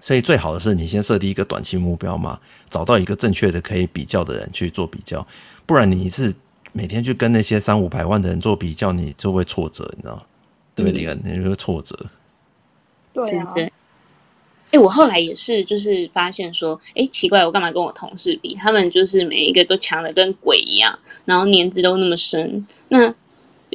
[0.00, 2.38] 所以最好的是你先设定一个短期目标嘛，
[2.70, 5.26] 找到一个正确的可以比较的人去做比较，
[5.64, 6.34] 不然你是
[6.72, 10.22] 每天去跟那些三五百万的人做比较，你就会挫折，你知道吗？
[10.74, 11.00] 对不对？
[11.00, 11.98] 你、嗯、你会挫折。
[13.12, 13.52] 对啊。
[13.56, 13.70] 哎、
[14.72, 18.54] 欸，我后来也是，就是发现说，哎、欸，奇怪，我干嘛跟我同事比？
[18.54, 23.14] 他们就是每一个都强的跟鬼一样，然后年资都那么深，那。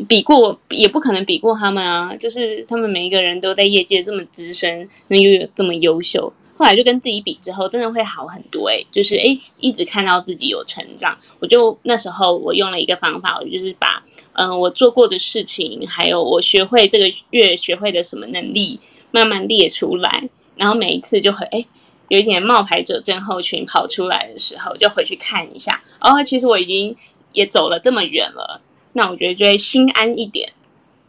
[0.08, 2.16] 比过也不可能比过他们啊！
[2.16, 11.18] 就是他们每一个人都在业界这么资深，那又有这么优秀，后来就跟自己比之后，真的会好很多诶、欸，就是诶，一直看到自己有成长。
[11.40, 18.80] 我就那时候我用了一个方法，我就是把嗯、我做过的事情，还有我学会这个月学会的什么能力，
[19.12, 21.68] 慢慢列出来，然后每一次就会诶，
[22.08, 26.96] 有一点冒牌者症候群跑出来的时候，就回去看一下，哦，其实我已经
[27.34, 28.62] 也走了这么远了。
[28.94, 30.52] 那我觉得就会心安一点，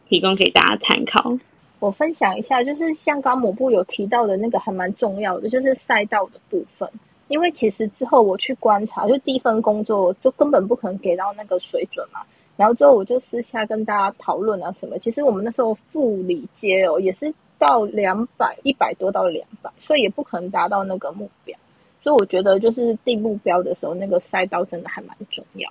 [0.06, 1.36] 提供给大家参考。
[1.80, 6.88] 我分享一下，就是像刚某部有提到的那个还蛮重要的，就是赛道的部分。
[7.28, 12.20] 因为其实之后我去观察，就第一份工作就根本不可能给到那个水准嘛。
[12.56, 14.98] 然后之后我就私下跟大家讨论啊什么。
[14.98, 21.58] 其实我们那时候副理阶哦，也是到两百一百多到两百，所以也不可能达到那个目标。
[22.02, 25.68] 所以我觉得就是定目标的时候，那个赛道真的还蛮重要。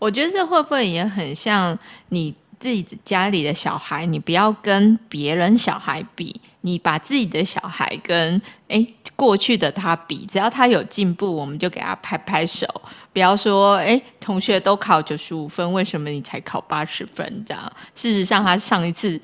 [0.00, 4.04] 我觉得这会不会也很像你自己家里的小孩？
[4.06, 12.66] 你不要跟别人小孩比，你把自己的小孩跟诶过去的他比，只要他有进步，我们就给他拍拍手。
[13.12, 17.44] 不要说诶同学都考九十五分，为什么你才考八十分？
[17.46, 19.20] 这样，事实上他上一次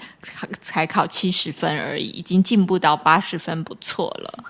[0.60, 4.44] 才考七十分而已，已经进步到八十分，不错了。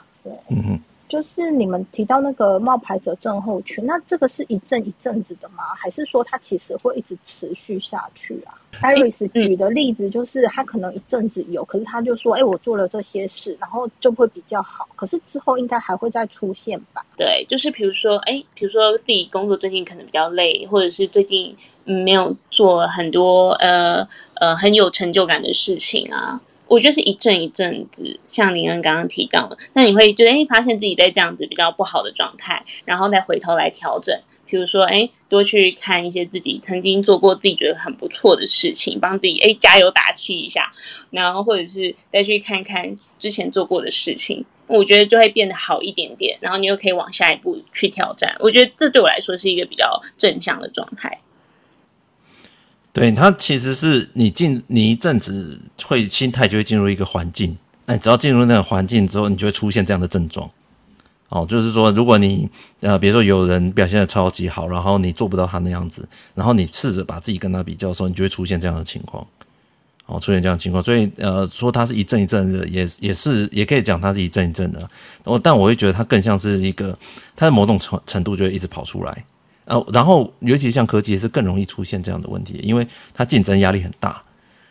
[0.48, 0.80] 嗯哼。
[1.08, 5.64] 就是你们提到那个冒牌者症候群，那这个是一阵一阵子的吗？
[5.78, 17.04] 还是说它其实会一直持续下去啊？Iris 举的例子就是他可能一阵子有，可是他就说：“哎，我做了这些事，然后就会比较好。”可是之后应该还会再出现吧？
[17.16, 26.40] 对，就是比如说，哎，比如说自己工作最近可能比较累，或者是最近没有做很多呃呃很有成就感的事情啊。
[26.68, 40.70] 我觉得是一阵一阵子，像林恩刚刚提到的，那你会觉得哎，发现自己在这样子比较不好的状态，然后再回头来调整，比如说哎，多去看一些自己曾经做过自己觉得很不错的事情，帮自己哎加油打气一下，
[41.10, 48.34] 然后或者是再去看看之前做过的事情，我觉得就会变得好一点点，然后你又可以往下一步去挑战。
[48.40, 51.20] 我觉得这对我来说是一个比较正向的状态。
[52.96, 57.54] 对，它其实是你进你一阵子会心态就会进入一个环境，
[57.84, 60.48] 那你只要进入那个环境之后，你就会出现这样的症状。
[61.28, 62.48] 哦，就是说，如果你
[62.80, 69.26] 呃，比如说有人表现的超级好，然后你做不到他那样子，然后你试着把自己跟他比较的时候，你就会出现这样的情况。
[70.06, 74.88] 哦，出现这样的情况，所以呃，说它是一阵一阵的，也也是也可以讲它是一阵一阵的。
[75.24, 76.98] 我但我会觉得它更像是一个，
[77.34, 79.22] 它的某种程程度就会一直跑出来。
[79.66, 84.22] 呃，然后尤其像科技是更容易出现这样的问题，因为它竞争压力很大，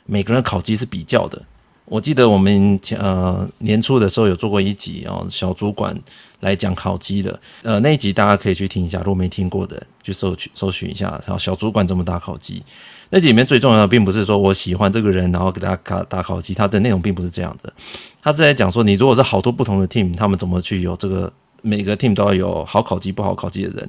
[0.05, 1.41] 每个人考绩是比较的。
[1.85, 5.95] 我记得我们前呃年初的时候有做过一集哦，小主管
[6.39, 11.09] 来讲考绩的，呃那一集大家可以去听一下，如果没听过的，去搜去搜寻一下。
[11.27, 12.63] 然后小主管怎么打考绩？
[13.11, 17.71] 那集里面最重要的并不是说我喜欢这个人，然后给他打打考绩，他的内容并不是这样的。
[18.19, 21.31] 他是在讲说，你如果是好多不同的 team，他们怎么去有这个
[21.61, 23.87] 每个 team 都要有好考绩、不好考绩的人。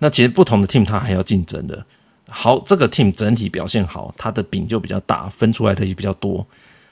[0.00, 1.86] 那其实不同的 team 它还要竞争的，
[2.28, 6.44] 好，这个 team 整体表现好，它的饼就比较大，分出来的也比较多，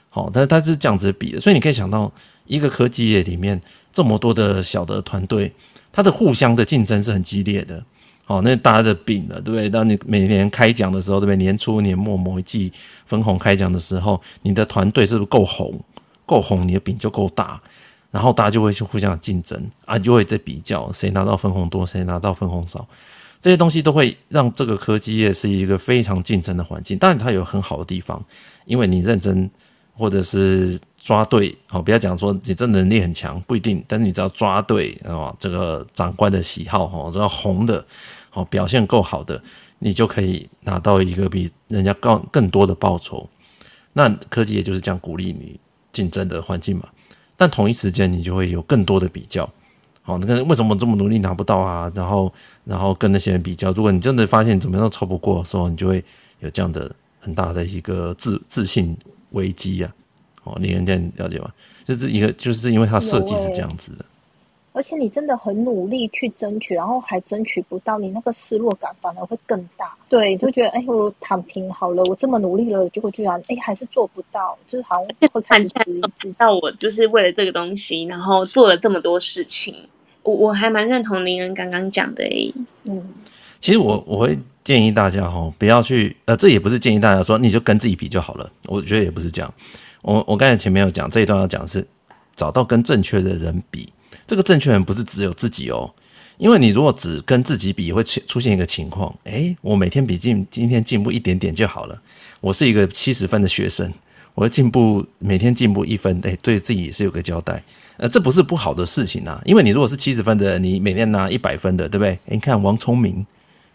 [0.09, 2.11] 好，但是它是这样子比的，所以你可以想到
[2.45, 3.59] 一个科技业里面
[3.91, 5.51] 这么多的小的团队，
[5.91, 7.83] 它的互相的竞争是很激烈的，
[8.25, 9.69] 好，那大家的饼了，对不对？
[9.69, 11.35] 当你每年开奖的时候，对不对？
[11.35, 12.71] 年初、年末某一季
[13.07, 15.73] 分红开奖的时候，你的团队是不是够红？
[16.27, 17.59] 够红，你的饼就够大。
[18.11, 22.87] 然后大家就会去互相竞争啊，就会在比较谁拿到分红多，谁拿到分红少，
[23.39, 26.97] 这些东西都会让这个科技业是一个非常竞争的环境。
[26.97, 28.23] 当然，它有很好的地方，
[28.65, 29.49] 因为你认真
[29.95, 37.85] 或者是抓对，好，不要讲说你这能力很强，不一定，但是你只要抓对啊，这个长官的喜好哈，只要红的，
[38.29, 39.41] 好表现够好的，
[39.77, 43.29] 你就可以拿到一个比人家高更多的报酬。
[43.93, 45.59] 那科技业就是这样鼓励你
[45.91, 46.89] 竞争的环境嘛。
[47.39, 49.49] 但同一时间，你就会有更多的比较，
[50.01, 51.89] 好，那个为什么这么努力拿不到啊？
[51.95, 52.33] 然后，
[52.65, 56.03] 然后跟那些人比较，如果你真的发现怎么样都超不过的时候，你就会
[56.41, 58.97] 有这样的很大的一个自自信
[59.31, 59.95] 危机啊！
[60.43, 61.49] 哦，你能这样了解吗？
[61.85, 64.03] 就是一个，就是因为它设计是这样子的。
[64.71, 69.95] 而且你真的很努力去争取，然后还争取不到，你那个失落感反而会更大。
[70.07, 76.33] 对，就觉得哎，我躺平好了，我这么努力了，结果居然哎还是做不到，就是好像会开始质疑自己。
[76.33, 79.75] 到我就是为了这个东西，然后做了这么多事情，
[80.23, 82.53] 我我还蛮认同林恩刚刚讲的诶。
[82.83, 83.09] 嗯，
[83.59, 88.51] 其实我我会建议大家哈，不要去呃，这也不是建议大家说你就跟自己比就好了。
[88.67, 89.53] 我觉得也不是这样。
[90.03, 91.85] 我我刚才前面有讲这一段要讲是
[92.35, 93.89] 找到跟正确的人比。
[94.29, 95.91] 这个正确人不是只有自己哦，
[96.37, 101.99] 因为你如果只跟自己比，会出现一个情况，诶，我每天比进今天进步一点点就好了。
[102.39, 103.91] 我是一个七十分的学生，
[104.35, 107.63] 我会进步每天进步一分，诶，对自己也是有个交代。
[107.97, 112.19] 呃，这不是不好的事情啊，因为你如果是七十分的，你每天拿一百分的，对不对？
[112.25, 113.25] 你看王聪明，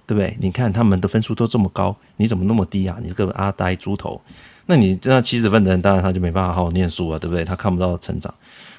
[0.07, 0.37] 对不对？
[0.41, 2.97] 你看他们的分数都这么高，你怎么那么低啊？
[3.03, 4.23] 你这个阿呆猪头，
[4.67, 7.45] 那你这样七十分的人，当然他就没办法好好念书了，对不对？
[7.45, 8.33] 他看不到成长。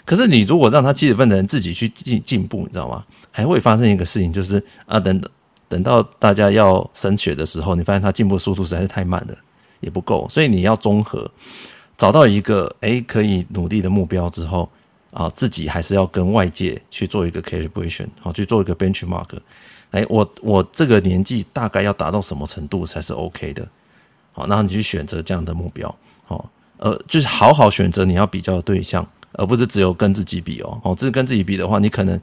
[0.06, 3.04] 可是你如果让他七十分的人自己去进进步，你知道吗？
[3.32, 5.30] 还会发生一个事情，就是啊，等等
[5.68, 9.36] 等到大家要升学的时候，你发现他进步速度实在是太慢了，
[9.80, 11.30] 也不够，所以你要综合
[11.98, 14.70] 找到一个诶可以努力的目标之后，
[15.12, 19.28] 啊，自己还是要跟外界去做一个 calibration，好，去做一个 benchmark。
[19.92, 23.68] 哎，我我这个年纪大概要达到什么程度才是 OK 的？
[24.34, 25.94] 好，然后你去选择这样的目标，
[26.26, 30.80] 好，呃，就是好好选择你要比较的对象，而不是只有跟自己比哦。
[30.84, 32.20] 哦，这是跟自己比的话，你可能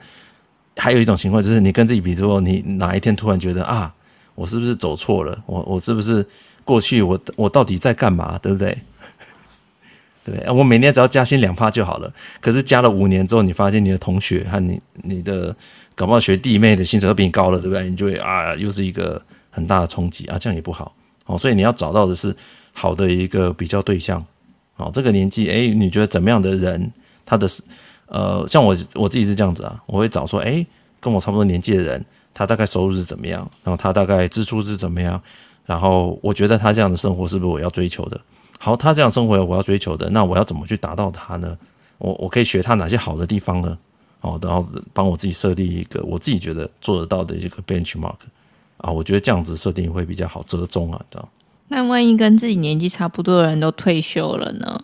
[0.76, 3.94] 还有一种情况，就是你跟自己比之后，你哪一天突然觉得啊，
[4.34, 5.42] 我是不是走错了？
[5.46, 6.26] 我我是不是
[6.64, 8.38] 过去我我到底在干嘛？
[8.42, 8.76] 对不对？
[10.24, 12.12] 对，我每年只要加薪两趴就好了。
[12.40, 15.54] 可是加了五年之后，你发现你的同学和你你的
[15.94, 17.90] 搞不好学弟妹的薪水都比你高了，对不对？
[17.90, 19.20] 你就会啊，又是一个
[19.50, 20.94] 很大的冲击啊，这样也不好。
[21.26, 22.34] 哦，所以你要找到的是
[22.72, 24.24] 好的一个比较对象。
[24.76, 26.92] 哦，这个年纪，哎，你觉得怎么样的人，
[27.24, 27.46] 他的
[28.06, 30.66] 呃，像我我自己是这样子啊，我会找说，哎，
[31.00, 32.04] 跟我差不多年纪的人，
[32.34, 35.20] 他大概收入是怎么样，然后他大概支出是怎么样，
[35.64, 38.20] 然后我觉得他这样的生活是不是我要追求的？
[38.58, 41.56] 好，他这样生活我要追求的，那我要怎么去达到他呢？
[41.98, 43.78] 我我可以学他哪些好的地方呢？
[44.20, 48.14] 哦，然后帮我自己设立一个我自己觉得做得到的一个 benchmark
[48.76, 51.28] 啊，我觉得这样子设定会比较好折中啊，这样。
[51.68, 54.80] 那万一跟自己年纪差不多的人都退休了呢？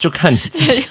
[0.00, 0.84] 就看你自己，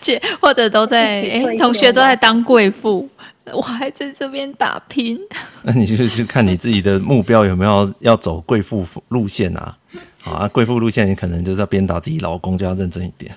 [0.00, 3.08] 姐或者都在哎、欸，同学都在当贵妇。
[3.52, 5.18] 我还在这边打拼，
[5.62, 9.76] 那你就去看你自己的目标有没有要走贵妇路线啊？
[10.20, 13.34] 好啊，贵妇路线你可能就是要鞭打自己老公，就要认真一点。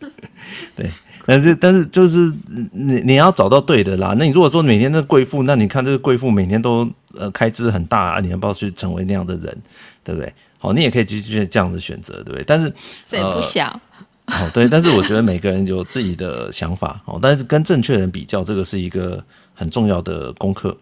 [0.74, 0.90] 对，
[1.24, 2.32] 但是但是就是
[2.72, 4.16] 你你要找到对的啦。
[4.18, 9.56] 那你如果说每天的贵妇，那你看这个贵妇每天都呃开支很大啊，你要不要去成为那样的人？
[10.02, 10.32] 对不对？
[10.58, 12.42] 好，你也可以继续这样子选择，对不对？
[12.44, 12.72] 但是
[13.04, 13.80] 谁不想？
[14.26, 19.22] 哦，对，但是我觉得每个人有自己的想法哦，但是跟正确人比较，这个是一个
[19.54, 20.76] 很重要的功课。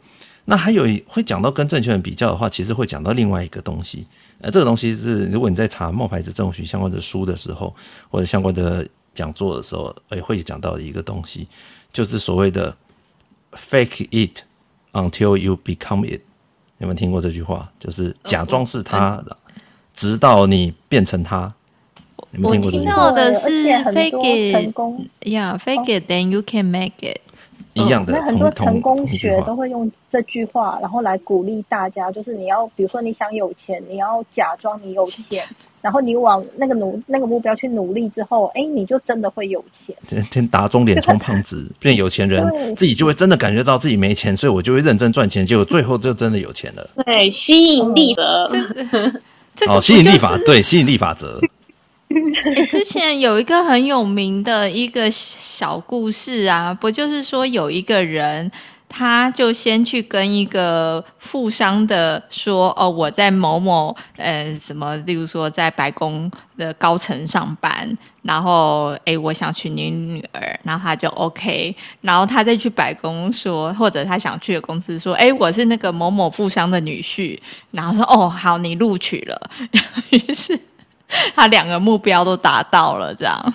[0.45, 4.07] 那还有会讲到跟正确人比较的话，其实会讲到另外一个东西。
[4.41, 7.75] 呃，这个东西是如果你在查冒牌者症候群相关的书的时候，
[8.11, 11.47] 或者相关的讲座的时候，也会讲到一个东西，
[11.93, 12.77] 就是所谓的
[13.53, 14.43] “fake it
[14.93, 16.21] until you become it”。
[16.79, 17.71] 有没有听过这句话？
[17.79, 19.23] 就是假装是他，
[19.95, 21.53] 直到你变成他。
[22.43, 24.73] 我听到的是 fake
[25.23, 27.19] it，yeah，fake it，then you can make it。
[27.75, 35.43] 一样的，那很多成功学都会用这句话，然后来鼓励大家，就是你要，比如说你想有钱，你要假装你有钱，
[35.81, 39.97] 然后你往那个努那个目标去努力之后，哎，你就真的会有钱。
[40.07, 46.87] 天天打肿脸充胖子，变有钱人，自己就会真的感觉到自己没钱，所以我就会认真赚钱，结果最后就真的有钱了。
[47.07, 48.59] 对，吸引力法则，
[49.73, 51.41] 哦，吸引力法，对，吸引力法则。
[52.55, 58.51] 欸、 之前有一个很有名的一个小故事啊，不就是说有一个人，
[58.89, 77.39] 他就先去跟一个富商的说，哦，我在某某呃什么，例如说在白宫的高层上班，然后哎、我想娶你女儿，然后他就 OK，然后他再去白宫说，或者他想去的公司说，哎、我是那个某某富商的女婿，
[77.71, 79.51] 然后说，哦，好，你录取了，
[80.11, 80.59] 于是。
[81.37, 83.55] 他两个目标都达到了，这样，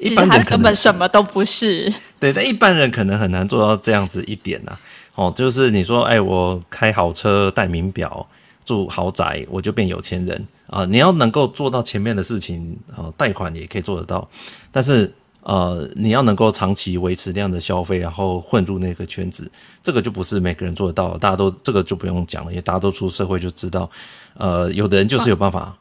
[0.00, 1.92] 一般人根本什么都不是。
[2.18, 4.80] 对，但一般人可能很难做到这样子一点呐、啊。
[5.16, 8.26] 哦，就是你说，哎，我开好车、戴名表、
[8.64, 10.86] 住豪宅，我就变有钱人啊！
[10.86, 14.26] 你要能够做到前面的事情，呃，贷款也可以做得到。
[14.72, 19.50] 但是，呃，你要能够长期维持那样的消费，然后混入那个圈子，
[19.82, 21.18] 这个就不是每个人做得到。
[21.18, 23.90] 大家都这个就不用讲了，因为大家都出社会就知道，
[24.38, 25.76] 呃，有的人就是有办法。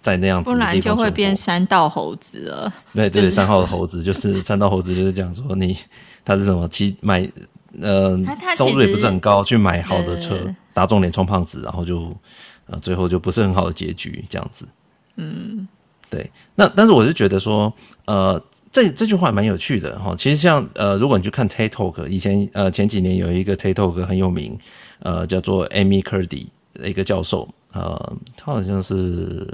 [0.00, 2.72] 在那样子的地方，不然就会变山道猴子了。
[2.94, 5.76] 对对，山道猴子就是山道猴子，就是 讲说你
[6.24, 6.68] 他是什么？
[6.68, 7.28] 其买
[7.80, 8.18] 呃
[8.56, 10.34] 收入也不是很高，去买好的车，
[10.72, 12.14] 打肿脸充胖子，然后就
[12.66, 14.66] 呃最后就不是很好的结局这样子。
[15.16, 15.68] 嗯，
[16.10, 16.30] 对。
[16.54, 17.72] 那但是我是觉得说，
[18.06, 20.14] 呃，这这句话蛮有趣的哈。
[20.16, 24.58] 其实像呃，如果你去看 TED Talk，以前呃前几年有一个 TED Talk 很有名，
[25.00, 29.46] 呃叫做 Amy Curdy 的一个教授，呃他好像是。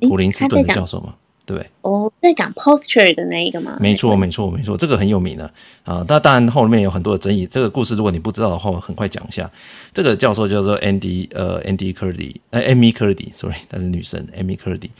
[0.00, 3.78] 普林斯顿的教授嘛，对，哦，在讲 posture 的那一个吗？
[3.80, 5.50] 没错，没错，没错，这个很有名的
[5.82, 6.04] 啊。
[6.06, 7.46] 那当然后面有很多的争议。
[7.46, 9.50] 这个故事如果你不知道的话，很快讲一下。
[9.94, 14.90] 这个教授叫做 Andy，呃，Andy Curdy，呃，Amy Curdy，sorry，她是女生，Amy Curdy。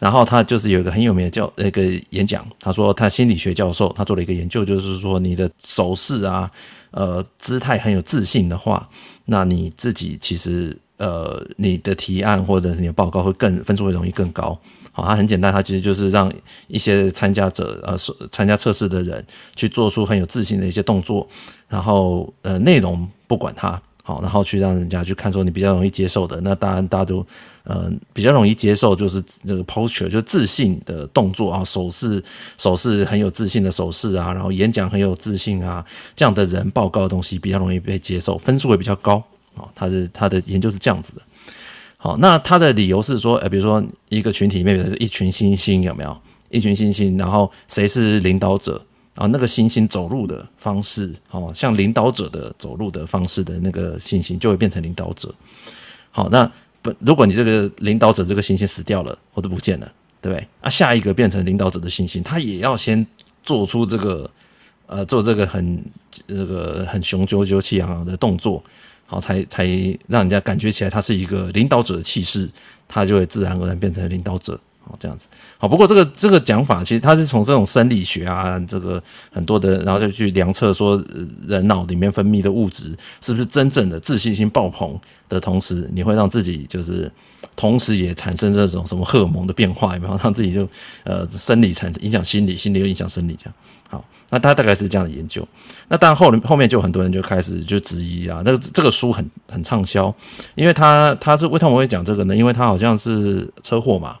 [0.00, 6.50] 然后他就是有一个很有名的教那个演讲，他说他心理学教授，他做了一个研究，就是说你的手势啊，
[6.90, 8.86] 呃，姿态很有自信的话，
[9.24, 10.76] 那你自己其实。
[10.96, 14.58] 呃，你的提案或者是你的报告会更分数会容易更高。
[14.92, 16.32] 好，它很简单，它其实就是让
[16.68, 17.96] 一些参加者呃，
[18.30, 19.24] 参加测试的人
[19.56, 21.26] 去做出很有自信的一些动作，
[21.68, 27.26] 然后呃，内容不管它好，然后去让人家去看说你比较容易接受的，那当然大家都
[27.64, 32.22] 呃比较容易接受，就是这个 posture 就自信的动作啊，手势
[32.56, 35.84] 手势很有自信的手势啊，然后演讲很有自信啊，
[36.14, 39.20] 这样的人报告的东西比较容易被接受，分数会比较高
[39.56, 39.68] 哦。
[39.74, 41.22] 他是他的研究是这样子的。
[41.96, 46.16] 好，那他的理由是说，呃，比如说一个群体里面是一群猩猩，有没有
[46.50, 47.18] 一群猩猩？
[47.18, 48.84] 然后谁是领导者？
[49.14, 55.32] 啊，那个猩猩走路的方式，哦，像领导者的走路的方式的那个猩猩就会变成领导者。
[56.10, 56.50] 好，那
[56.82, 60.48] 不，如果你这个领导者这个猩猩死掉了或者不见了，对不对？
[60.60, 63.06] 啊，下一个变成领导者的猩猩，他也要先
[63.44, 64.28] 做出这个，
[64.86, 65.84] 呃，做这个很
[66.26, 68.64] 这个很雄赳赳气昂昂的动作，
[69.14, 69.64] 哦，才才
[70.08, 72.50] 让人家感觉起来他是一个领导者的气势，
[72.88, 74.58] 他就会自然而然变成领导者。
[74.86, 75.28] 哦，这样子
[75.58, 75.66] 好。
[75.66, 81.02] 不过这个这个讲法，其实它是从这种生理学啊，这个很多的，然后就去量测说，
[81.46, 87.10] 人脑里面分泌的物质是不是真正的自信心爆棚的同时，你会让自己就是
[87.56, 90.68] 同时也产生这种什么荷尔蒙的变化，有没有 让自己就
[91.04, 93.54] 呃生理产生影响心理，心理又影响生理这样。
[93.88, 95.46] 好，那他大概是这样的研究。
[95.88, 100.14] 那当然后后面就很多人就开始就质疑啊，那这个书很很畅销，
[100.54, 102.36] 因为他他是为什么会讲这个呢？
[102.36, 104.16] 因为他好像是车祸嘛。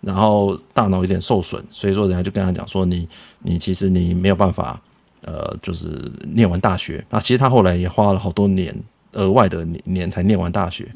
[0.00, 3.08] 然后大脑有点受损，所以说人家就跟他讲说，你
[3.40, 4.80] 你其实你没有办法，
[5.22, 7.04] 呃，就是念完大学。
[7.10, 8.72] 那其实他后来也花了好多年
[9.14, 10.86] 额外的年年才念完大学。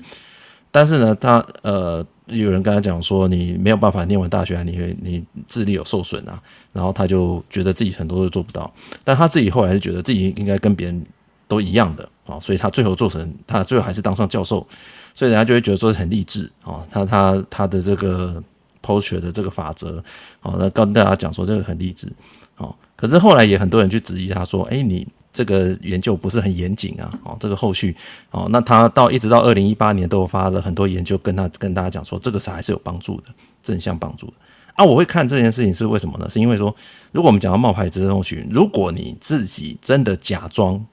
[0.70, 6.40] 但是呢，他呃有人跟他讲说，你没有办法念完大学啊，你你智力有受损啊。
[6.72, 8.72] 然后他就觉得自己很多都做不到，
[9.02, 11.04] 但他自己后来是觉得自己应该跟别人
[11.48, 14.64] 都一样的啊，所以他最后做成他最后还是当上教授，
[15.12, 18.40] 所以人家就会觉得说很励志啊，他他他的这个。
[18.82, 20.02] Posture 的这个法则，
[20.40, 22.12] 好，那跟大家讲说这个很励志，
[22.54, 27.96] 好，可是后来也很多人去质疑他说，哎，你这个研究不是很严谨啊，哦，这个后续，
[28.30, 33.28] 哦，那他到一直到二零一八年都有发了很多研究，跟他跟大家讲说，这个是还是有帮助的，
[33.62, 34.34] 正向帮助的。
[34.74, 36.28] 啊，我会看这件事情是为什么呢？
[36.28, 36.74] 是因为说，
[37.12, 40.84] 如果我们讲到冒牌者症候群，如果你自己真的假装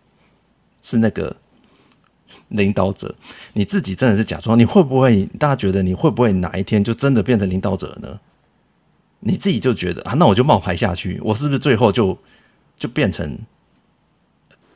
[0.81, 1.35] 是那个。
[2.49, 3.13] 领导者，
[3.53, 4.57] 你自己真的是假装？
[4.57, 5.25] 你会不会？
[5.37, 8.19] 大家觉得你会不会哪一天就真的变成领导者呢？
[9.19, 12.17] 你自己就觉得啊，那我就冒牌下去，我是不是最后就
[12.77, 13.37] 就变成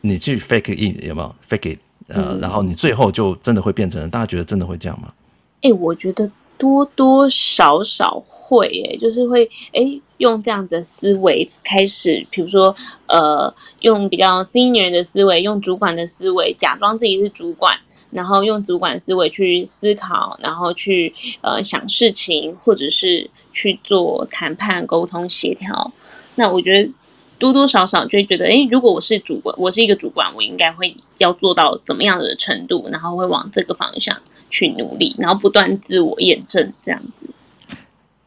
[0.02, 1.80] 你去 fake it 有没有 fake it？
[2.08, 4.10] 呃，嗯、然后你最后就真的会变成？
[4.10, 5.14] 大家觉得真的会这样吗？
[5.62, 8.22] 哎、欸，我觉得多多少少。
[8.58, 12.74] 会诶，就是会诶，用这样的思维开始，比如说
[13.08, 17.78] 呃，用比较 senior 的思维，用主管的思维，假装自己是主管，
[18.12, 25.92] 然后用主管思维去思考，然后去呃想事情，或者是去做谈判、沟通、协调。
[26.36, 26.90] 那我觉得
[27.38, 34.16] 多多少少就会觉得，诶，如果我是主管，我是一个主管，我应该会要做到怎么样的程度，然后会往这个方向
[34.50, 37.28] 去努力，然后不断自我验证这样子。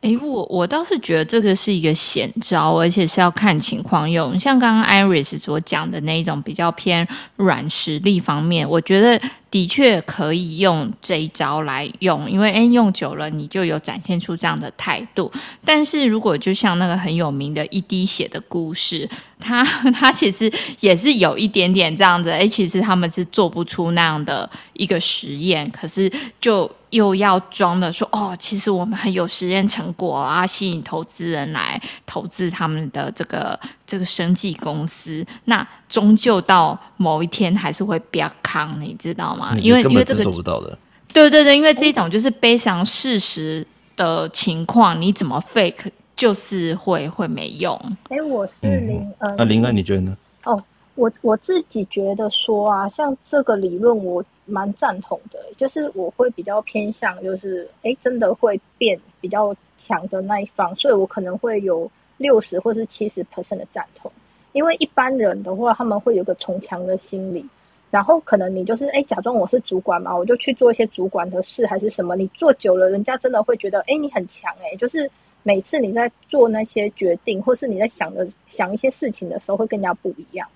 [0.06, 4.38] 哎，我我倒是觉得这个是一个险招，而且是要看情况用。
[4.38, 9.20] 像刚刚 Iris 所讲的那一种比较偏软实力方面，我觉得。
[9.48, 15.32] 的确可以用这一招来用，因为诶用久了你就有展现出这样的态度。
[15.64, 19.08] 但是如果就像那个很有名的一滴血的故事，
[19.38, 26.10] 他 他其实也是有一点点这样子，欸，其实他们是做不出那样的一个实验，可是
[26.40, 39.54] 就又要装的说哦，其实我们很有实验成果啊，吸引投资人来投资他们的这个这个生技公司，那终究到某一天还是会比较康，你知道吗？
[39.60, 40.78] 因为因为这个做不到的，
[41.12, 43.66] 对对对，因为这种就是悲伤事实
[43.96, 47.78] 的情况，你怎么 fake 就是会会没用。
[48.08, 50.16] 哎，我是林恩，那林恩你觉得呢？
[50.44, 50.62] 哦，
[50.94, 64.10] 我我自己觉得说啊，像这个理论我蛮赞同的，就是我会比较偏向，就是哎，真的会变比较强的那一方，所以我可能会有六十或是七十 percent 的赞同，
[64.52, 67.44] 因为一般人的话，他们会有个从强的心理。
[67.88, 72.16] 然后可能你就是哎，假装我是主管嘛，我就去做一些主管的事还是什么。
[72.16, 74.76] 你做久了，人家真的会觉得哎，你很强哎。
[74.76, 75.08] 就是
[75.46, 80.48] 每次你在做那些决定，或是你在想的想一些事情的时候，会更加不一样。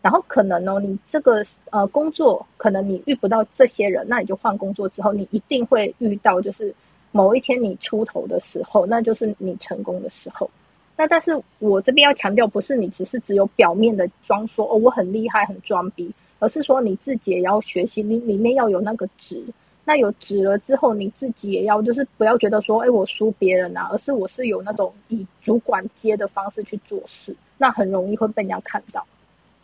[0.00, 6.74] 然后可能哦，你这个呃工作，可能你遇不到这些人，那你就换工作之后，你一定会遇到，就是
[7.12, 10.50] 某一天你出头的时候，那就是你成功的时候。
[10.96, 16.10] 那但是我这边要强调，不是你只是只有表面的装说哦，我很厉害，很装逼。
[16.38, 19.44] 而是说你自己也要学习，你里面要有那个值。
[19.88, 29.02] 那有纸了之后，你自己也要就是不要觉得说，哎，我输别人啊，而是我是有那种以主管接的方式去做事，那很容易会被人家看到。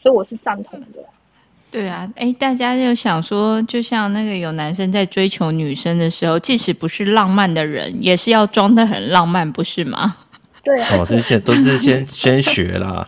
[0.00, 1.04] 所以我是赞同的。
[1.70, 10.16] 对啊，哎，大家就想说，就像那个有男生在追求女生的时候，即使不是浪漫的人，也是要装的很浪漫，不是吗？
[10.64, 13.06] 对啊，哦，这些都是先先学啦，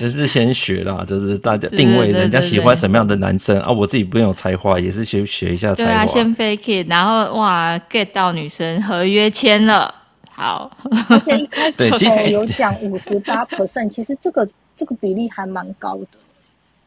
[0.00, 5.90] 就是先学啦，就是大家定位人家喜欢什么样的男生啊，我自己不用有才华，也是先学一下才华。
[5.90, 9.94] 对啊，先 fake it，然后哇 get 到女生，合约签了，
[10.32, 10.74] 好。
[11.10, 16.06] 而且一开始有讲五十八 percent， 其实这个这个比例还蛮高的。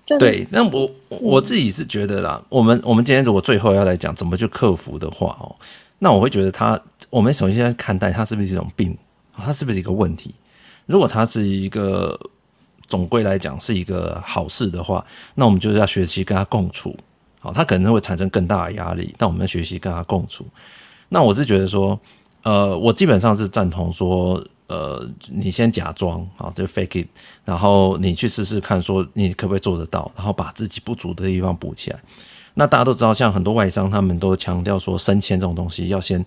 [0.07, 5.55] 就是、对，那我我自己是觉得啦，嗯、我们我们今天如果最后要来讲怎么去克服的话哦，
[5.99, 8.97] 那我会觉得他，我们首先要看待他是不是一种病，
[9.37, 10.33] 他是不是一个问题。
[10.87, 12.19] 如果他是一个
[12.87, 15.05] 总归来讲是一个好事的话，
[15.35, 16.95] 那我们就是要学习跟他共处。
[17.39, 20.45] 好，他可能会产生更大的压力，但我们学习跟他共处。
[21.09, 21.99] 那我是觉得说，
[22.43, 24.43] 呃，我基本上是赞同说。
[24.67, 27.07] 呃，你先假装啊，就 fake it，
[27.43, 31.99] 然后你去试试看，说你可不可以做得到，然后把自己不足的地方补起来。
[32.55, 36.19] 那大家都知道，像很多外商，他们都强调说，升迁这种东西要先，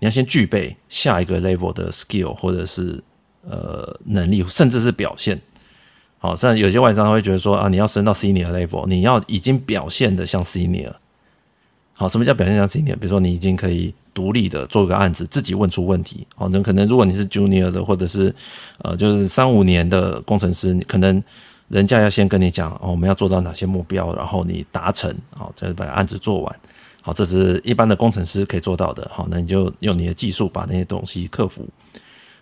[0.00, 3.02] 你要先具备下一个 level 的 skill 或者是
[3.48, 5.40] 呃能力，甚至是表现。
[6.26, 10.92] 好，像有些外商会觉得说啊，你要升到 senior level，你要已经表现得像 senior。
[11.92, 12.94] 好，什么叫表现像 senior？
[12.96, 13.94] 比如说你已经可以。
[14.16, 16.26] 独立的做个案子，自己问出问题。
[16.36, 18.34] 哦，那可能如果你是 junior 的，或者是
[18.78, 21.22] 呃，就是三五年的工程师，你可能
[21.68, 26.60] 人家要先跟你讲，哦，我们要做到哪些目标，然后你达成，好，再把案子做完。
[27.02, 29.06] 好，这是一般的工程师可以做到的。
[29.12, 31.68] 好，那你就用你的技术把那些东西克服。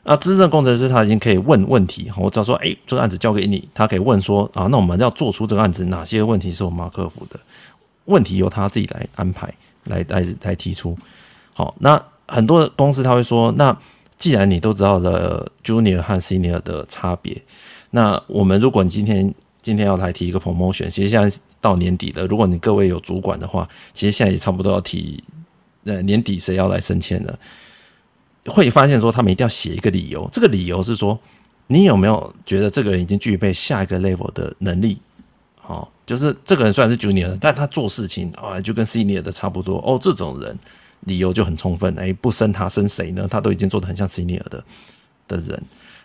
[0.04, 2.10] 那资深工程师他已经可以问问题。
[2.16, 7.40] 我只要说，哎，这个案子交给你，他可以问说，啊，那我们要做出这个案子，哪些问题是我们要克服的？
[8.04, 9.52] 问题由他自己来安排，
[9.84, 10.96] 来来来提出。
[11.54, 13.74] 好，那很多公司他会说，那
[14.18, 17.40] 既然你都知道了 junior 和 senior 的差别，
[17.90, 25.24] 那我们如果你今天今天要来提一个 promotion，其实现在到年底了，如果你各位有主管的话，其实现在也差不多要提，
[25.84, 27.38] 呃，年底谁要来升迁了，
[28.46, 31.18] 会发现说他们一定要写一个理由，这个理由是说
[31.66, 34.98] 你有没有觉得这个人已经具备下一个 level 的能力？
[35.56, 40.58] 好，就是这个人虽然是 junior，但他做事情啊就跟 senior 的差不多哦，这种人。
[41.06, 43.28] 理由就很充分，哎，不升他升谁呢？
[43.30, 44.64] 他都已经做得很像 senior 的
[45.28, 45.62] 的人，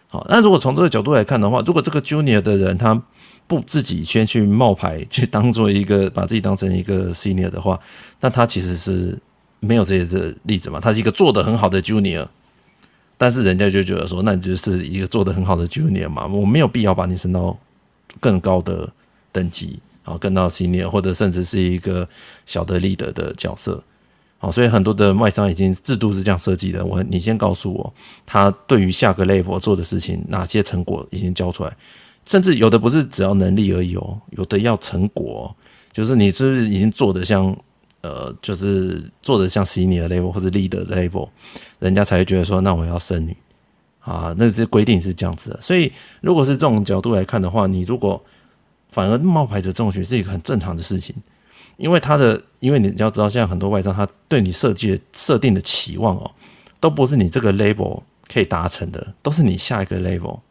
[0.09, 3.01] 好，那如果从这个角度来看的话，如果这个 junior 的人他
[3.47, 7.79] 不自己先去冒牌，去当做一个把自己当成一个 senior 的话，
[8.19, 9.17] 那他其实是
[9.59, 10.79] 没有这些的例子嘛？
[10.79, 12.27] 他是一个做得很好的 junior，
[13.17, 17.57] 但是人家就觉得说，那你就是一个做得很好的 junior 嘛，我没有必要把你升到
[18.19, 18.89] 更高的
[19.31, 22.07] 等级，好，更到 senior 或者甚至是一个
[22.45, 23.83] 小的 leader 的角色。
[24.41, 26.85] 好，所以很多的外商已经制度是这样设计的。
[26.85, 27.93] 我，你先告诉我，
[28.25, 31.75] 他对于下个 level 做的事情，哪些成果已经交出来，
[32.25, 35.53] 甚至有的不是只要能力而已哦，有的要成果，
[35.91, 37.53] 就是你是不是已经做的像，
[38.01, 41.29] 呃，就是做的像 senior level 或者 leader level，
[41.79, 43.35] 人家才会觉得说，那我要升你
[43.99, 44.33] 啊。
[44.37, 45.61] 那这规定是这样子的。
[45.61, 45.91] 所以，
[46.21, 48.23] 如果是这种角度来看的话，你如果
[48.91, 51.15] 反而冒牌者中学是一个很正常的事情。
[51.77, 56.29] 因为他的，因为你要知道，现在很多外商他对你设计的设定的期望哦，
[56.81, 60.41] 都不是你这个 level 可以达成的，都是你下一个 level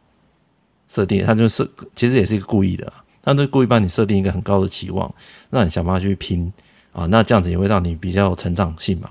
[0.87, 2.91] 设定，他就是其实也是一个故意的，
[3.21, 5.13] 他都故意帮你设定一个很高的期望，
[5.51, 6.51] 让你想办法去拼
[6.91, 9.09] 啊，那这样子也会让你比较有成长性嘛。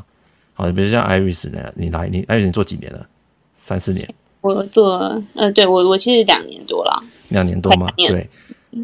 [0.54, 3.06] 好，比如像 Iris 那样，你来，你 Iris 你做几年了？
[3.54, 4.08] 三四年？
[4.40, 8.28] 我做，呃，对我我其实两年多了，两年多嘛，对。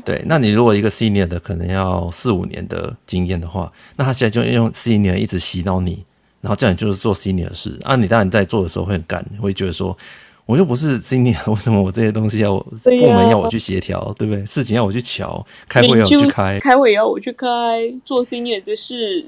[0.03, 6.03] 对，那你如果一个 senior 的可能要四五年的经验的话，那他现在就用 senior 一直洗脑你，
[6.41, 7.95] 然后这样就是做 senior 的事啊。
[7.95, 9.97] 你当然在做的时候会很干，会觉得说，
[10.47, 14.45] 我又不是 senior，为什么我这些东西要部门要我去协调，对不对？
[14.45, 17.49] 事情要我去瞧，开会要我去开，开会要我去开，
[18.05, 19.25] 做 senior 的 事。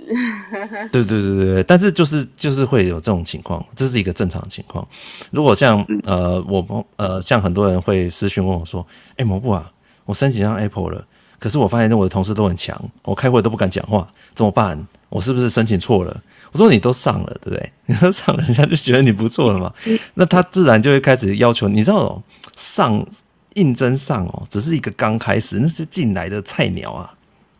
[0.93, 4.87] 对对对对对，但是就是就是会有这种情况，这是一个正常情况。
[5.31, 8.87] 如果像呃我呃像很多人会私讯问我说，
[9.17, 9.71] 哎，某部啊。
[10.05, 11.05] 我申请上 Apple 了，
[11.37, 14.87] 可是我发现我的同事都很强，我开会都不敢讲话，怎么办？
[15.09, 16.23] 我是不是申请错了？
[16.53, 17.72] 我说你都上了，对不对？
[17.86, 19.72] 你都上了，人家就觉得你不错了嘛。
[20.14, 22.22] 那他自然就会开始要求，你知道哦，
[22.57, 23.07] 上
[23.55, 27.12] 应征上哦，只是一个刚开始，那是进来的菜鸟啊。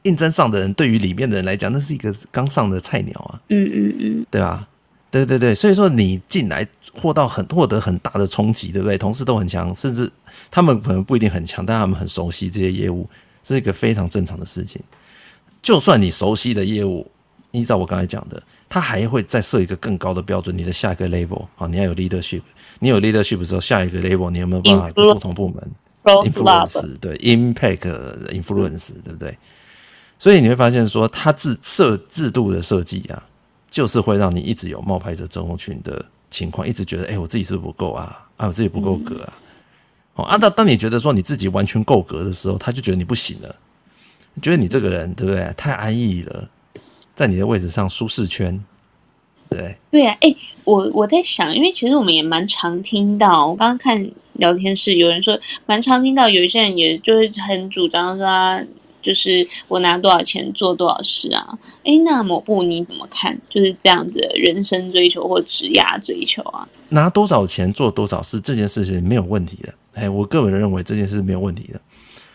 [0.03, 3.41] 应征上的人对于里面的人来讲，那是一个刚上的菜鸟啊。
[3.49, 4.69] 嗯嗯嗯，对吧？
[5.11, 8.99] 对对对，所以说你进来获到很获得很大的冲击，对不对？
[8.99, 10.11] 同事都很强，甚至
[10.51, 13.09] 他们可能不一定很强，但他们很熟悉这些业务，
[13.43, 14.81] 是一个非常正常的事情。
[15.63, 17.11] 就算你熟悉的业务，
[17.51, 20.57] 依照我刚才讲的，他还会再设一个更高的标准。
[20.57, 22.43] 你的下一个 level 啊，你要有 leadership，
[22.81, 25.71] 你有 leadership 之后，下一个 level 你有没有办法跟不同部门
[26.05, 26.99] influence？
[26.99, 27.81] 对，impact
[28.29, 29.37] influence，对不对？
[30.19, 33.23] 所以你会发现说，它制设制度的设计啊，
[33.71, 39.33] 就是会让你一直有冒牌者症候群的情况，一直觉得，哎、欸，我自己是不，是不够啊，啊，我自己不够格啊。
[40.15, 43.55] 哦、嗯，啊，当当你觉得说你自己完全够格的时候，他就觉得你不行了，
[44.41, 45.53] 觉得你这个人对不对？
[45.57, 46.49] 太安逸了，
[47.17, 48.63] 在你的位置上舒适圈，
[49.51, 55.37] 对对啊，哎、欸，我我在想，因为其实我们也蛮常听到，我刚刚看聊天室有人说，
[55.67, 58.63] 蛮常听到有一些人也就是很主张说啊。
[59.03, 61.57] 就是我拿多少钱做多少事啊？
[61.85, 63.41] 哎，那某部你怎么看？
[63.49, 66.67] 就是这样子的人生追求或职业追求啊？
[66.89, 69.73] 拿多少钱做多少事这件事情没有问题的。
[69.95, 71.81] 哎，我个人认为这件事没有问题的。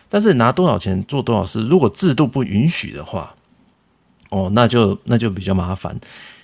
[0.08, 3.34] 但是拿多少钱做多少事，如果制度不允许的话，
[4.32, 5.94] 哦，那就那就比较麻烦。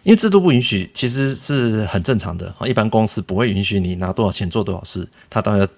[0.03, 2.55] 因为制度不允许，其实是很正常的。
[2.66, 5.72] 一般公司不会允许你拿多少钱做多少事，他当然要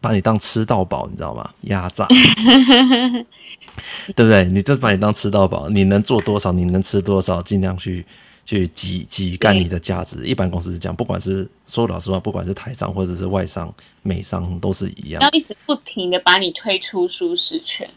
[0.00, 1.50] 把你当吃到饱，你知道吗？
[1.62, 2.06] 压榨。
[4.14, 4.44] 对不对？
[4.44, 8.04] 你就把你当吃到饱，你能做多少，你能吃多少，尽量去
[8.44, 10.24] 去挤挤干你的价值。
[10.26, 13.72] 一般公司是这样，不管是说老实话，不管是台商或者是外商、
[14.02, 17.88] 美商都是一样，要一直不停的把你推出舒适圈。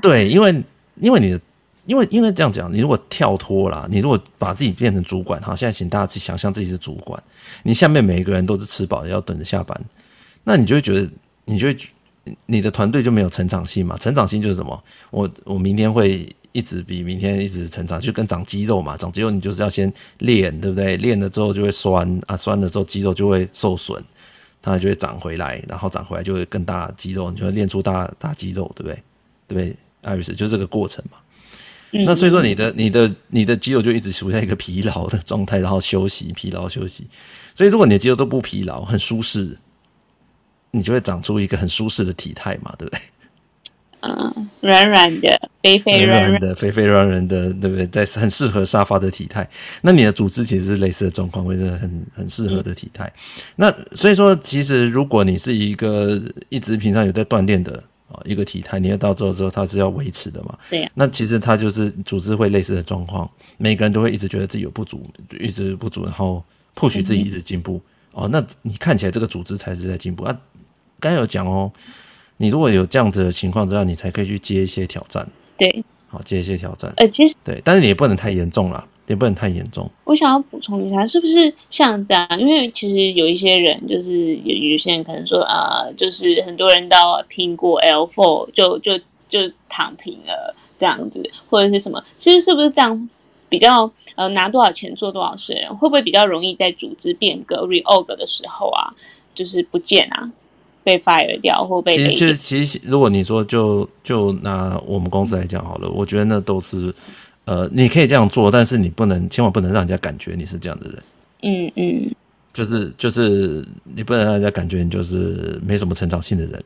[0.00, 0.62] 对，因为
[1.00, 1.40] 因为你的，
[1.86, 7.22] 因为因为这样讲，你如果跳脱了，你如果把自己变成主管，哈，现在请大家去想象自己是主管，
[7.62, 9.80] 你下面每一个人都是吃饱的，要等着下班，
[10.44, 11.08] 那你就会觉得，
[11.46, 11.76] 你就会。
[12.46, 13.96] 你的团队就没有成长性嘛？
[13.98, 14.82] 成长性就是什么？
[15.12, 18.96] 我我明天会一直比明天一直成长，就跟长肌肉嘛。
[18.96, 20.96] 长肌肉你就是要先练，对不对？
[20.96, 24.02] 练了之后就会酸啊，酸了之后肌肉就会受损，
[24.60, 29.02] 它就会长回来，然后长回来就会更大肌肉，你就会练出大大肌肉，对不对？
[29.46, 29.76] 对不对？
[30.02, 31.18] 艾瑞斯就这个过程嘛。
[32.04, 37.06] 那所以说你的你的你的肌肉就一直处在一个疲劳的状态，然后休息，疲劳休息。
[37.54, 39.56] 所以如果你的肌肉都不疲劳，很舒适。
[40.72, 43.00] 你就会长出一个很舒适的体态嘛，对不对？
[44.02, 47.86] 嗯，软软的，肥肥软软的，肥肥软软的，对不对？
[47.86, 49.48] 在很适合沙发的体态。
[49.80, 53.10] 那你的组织其实是类似的状况，会是很很适合的体态。
[53.16, 56.20] 嗯、那所以说，其实如果你是一个
[56.50, 57.82] 一直平常有在锻炼的
[58.16, 60.58] 啊一个体态，你要到之后之后，它是要维持的嘛？
[60.70, 60.92] 对呀、啊。
[60.94, 65.08] 那其实它就是组织会类似的状况，每个人都会一直觉得自己有不足，
[65.38, 66.42] 一直不足，然后
[66.74, 67.80] push 自己一直进步。
[68.12, 70.40] 嗯、哦，那你看起来这个组织才是在进步啊。
[70.98, 71.70] 刚有讲哦，
[72.38, 75.28] 你如果有这样子的情况之下，你才可以去接一些挑战。
[75.58, 76.92] 对，好接一些挑战。
[76.96, 79.88] 呃，其实对，但是你也不能太严重了，也不能太严重。
[80.04, 82.26] 我想要补充一下，是不是像这样？
[82.38, 88.98] 因为其实有一些人，就是有有些人可能说啊、呃，就是很多人到苹果 L4 就就
[89.28, 92.02] 就躺平了这样子，或者是什么？
[92.16, 93.08] 其实是不是这样
[93.48, 98.92] 比较呃拿多少钱做多少事人，会不会比较容易在组织变革 reorg 的时候啊，
[99.34, 100.30] 就是不见啊？
[100.82, 106.94] 被 fire 掉或被其实其实其实，如果你说就就拿我们公司来讲好了，我觉得那都是
[107.46, 111.02] 呃，你可以这样做，但是你不能千万不能让人家感觉你是这样的人。
[111.42, 112.10] 嗯嗯，
[112.52, 116.64] 就是就是你不能让人家感觉你就是没什么成长性的人。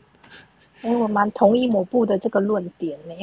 [0.82, 3.14] 哎、欸，我蛮同意某部的这个论点呢，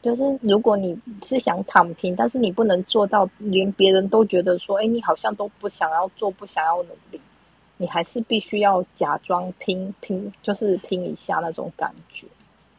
[0.00, 7.20] 就是如果你是想躺平，但是你不能做到连别人都觉得说，哎、欸，你好像都不想要做，不想要努力。
[7.76, 12.26] 你还是必须要假装拼拼，就是拼一下那种感觉，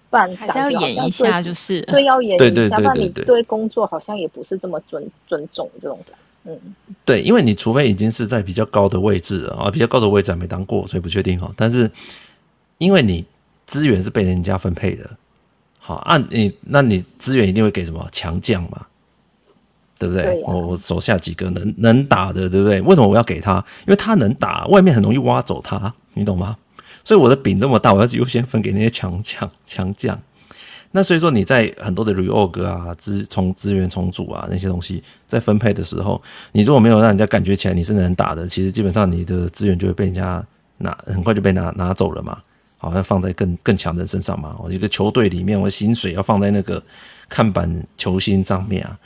[0.09, 2.45] 不然还是要演一下，就是对，要演一下。
[2.45, 6.59] 对对对对对，那你对工作好像也不是这么尊尊重这种感，嗯，
[7.03, 11.51] 对，因为你除非已经是在比较高的位置了啊，比较高的位置还没当过，所以不确定哈。
[11.55, 11.91] 但是
[12.77, 13.25] 因为你
[13.65, 15.09] 资源是被人家分配的，
[15.79, 18.85] 好，按、啊、你那你资源一定会给什么强将嘛？
[19.99, 20.23] 对不对？
[20.25, 22.79] 对啊、我我手下几个能能打的，对不对？
[22.81, 23.55] 为什么我要给他？
[23.87, 26.55] 因为他能打，外面很容易挖走他，你懂吗？
[27.07, 30.19] 所以我的饼这么大，我要优先分给那些强强强将。
[30.91, 40.45] 那所以说你在很多的 reorg 啊、资从资源重组啊那些东西在分配的时候，你如果没有让人家感觉起来你是能打的，其实基本上你的资源就会被人家
[40.79, 42.39] 拿，很快就被拿拿走了嘛。
[42.77, 44.57] 好，像放在更更强的人身上嘛。
[44.61, 46.83] 我一个球队里面，我薪水要放在那个
[47.29, 48.99] 看板球星上面啊。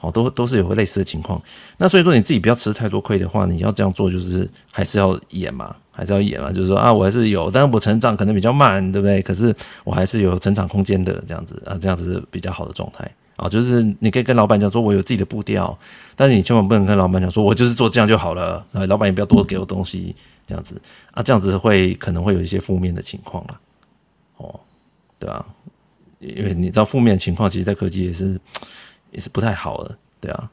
[0.00, 1.42] 好，都都是有类似的情况。
[1.76, 6.52] 那所以说你自己不要吃太多亏的话，你要这样做就是还是要演嘛，还是要演嘛。
[6.52, 9.20] 就是说啊，我还是有，但是我成长可能比较慢，对不对？
[9.22, 13.48] 可是我还是有成长空间的，这样子啊，这样子是比较好的状态啊。
[13.48, 15.76] 就是你可以跟老板讲说，我有自己的步调，
[16.14, 18.64] 但是你千万不能跟老板讲说我就是做这样就好了。
[18.72, 20.14] 啊，老板也不要多给我东西，
[20.46, 20.80] 这样子
[21.10, 23.60] 啊，这样子会可能会有一些负面的情况啦。
[24.36, 24.60] 哦，
[25.18, 25.44] 对啊，
[26.20, 28.40] 因为你知道负面情况，其实在科技也是。
[29.10, 30.50] 也是不太好的，对啊，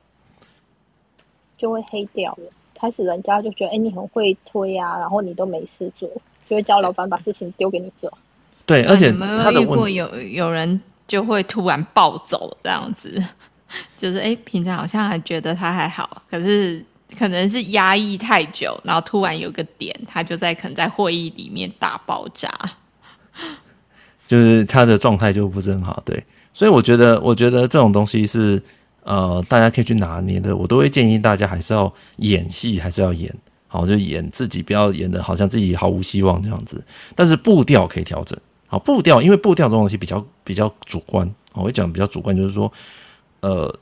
[1.58, 2.52] 就会黑掉了。
[2.78, 6.10] 开始人家就觉得，哎、欸，你很会推啊，然后你都没事做，
[6.48, 8.12] 就会叫老板把事情丢给你做。
[8.66, 13.24] 对，而且他的问有有人就会突然暴走这样子，
[13.98, 16.84] 就是哎，平常好像还觉得他还好，可是
[17.18, 22.52] 可能是压抑太久，然后突然有个点，他就在可能在会议里面大爆炸，
[24.28, 26.24] 就是他的状态就不是很好，对，
[26.56, 28.64] 所以我觉得，我觉得这种东西是
[29.04, 33.30] 呃，大家可以去拿捏的，我都会建议大家还是要演戏，还是要演
[33.68, 36.82] 好，就演自己不要演的好像自己毫无希望这样子，
[37.14, 38.40] 但是步调可以调整。
[38.68, 42.72] 好，步调，因为步调这种东西比较比较主观，我会讲比较主观，就是说，
[43.42, 43.78] 呃，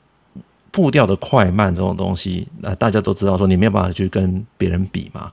[0.72, 5.30] 步调的快慢这种东西，那大家都知道，说你没有办法去跟别人比嘛。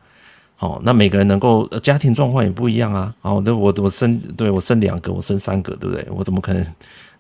[0.56, 3.14] 好，那每个人能够家庭状况也不一样啊。
[3.20, 6.08] 好，那我我生对我生两个，我生三个，对不对？
[6.12, 6.64] 我怎么可能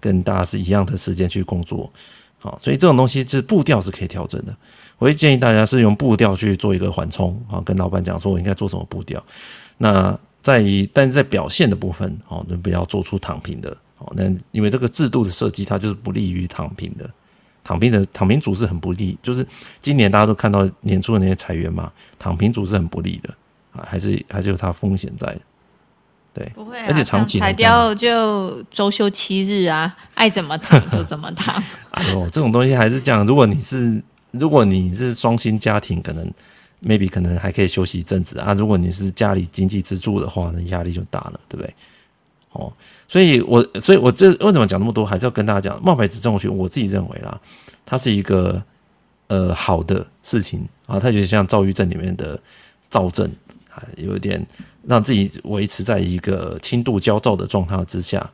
[0.02, 1.89] 跟大家是一样的时间去工作？
[2.39, 4.54] 好，所以这种东西是步调是可以调整的。
[4.97, 9.24] 我会建议大家是用步调去做一个缓冲，啊，跟老板讲说我应该做什么步调。
[9.78, 17.08] 那在于，但是在表现的部分，哦，就不要做出躺平的，哦，那因为这个制度的设计，它就是不利于躺平的，
[17.64, 19.45] 躺平的躺平族是很不利，就是
[19.80, 23.30] 今年大家都看到年初的那些裁员嘛，躺平族是很不利的
[23.72, 25.41] 啊，还是还是有它风险在的，
[26.34, 31.62] 对，不会、啊，而且长期裁掉就周休七日啊， 爱怎么躺就怎么躺。
[31.92, 34.02] 哎呦，这种东西还是这样，如果你是
[34.32, 36.32] 如果你是双薪家庭，可能。
[36.84, 38.56] maybe 可能还可以休息一阵子啊。
[38.56, 41.76] 如果你是家里经济支柱的话，那压力就大了，对不对？
[42.54, 42.74] 哦，
[43.08, 47.40] 所以我，所以我这为什么讲那么多，还是要跟大家讲，冒牌者症候群，我自己认为啦，
[47.86, 48.60] 它是一个
[49.28, 52.42] 呃好的事情啊，它就像躁郁症里面的
[52.90, 53.32] 躁症
[53.70, 54.44] 啊，有一点
[54.84, 58.30] 让自己维持在一个轻度焦躁的状态之下，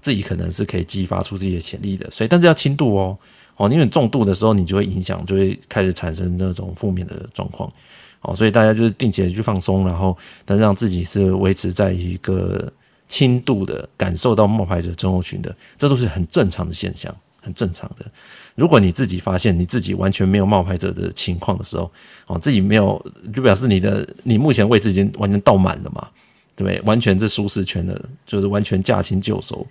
[0.00, 3.18] 自己可能是可以激发出自己的潜力的，所以但是要轻度哦。
[3.56, 7.72] 哦，因为重度的时候，你就会影响，就会开始产生那种负面的状况。
[8.20, 12.70] 哦，所以大家就是定期的去放松，然后但让自己是维持在一个
[13.08, 18.04] 轻度的感受到冒牌者症候群的，这都是很正常的现象，很正常的。
[18.56, 21.88] 如果你自己发现你自己完全没有冒牌者的情况的时候，
[22.26, 23.00] 哦，自己没有，
[23.32, 26.08] 就表示你的你目前位置已经完全倒满了嘛，
[26.56, 26.80] 对不对？
[26.84, 29.64] 完全是舒适圈的，就是完全驾轻就熟。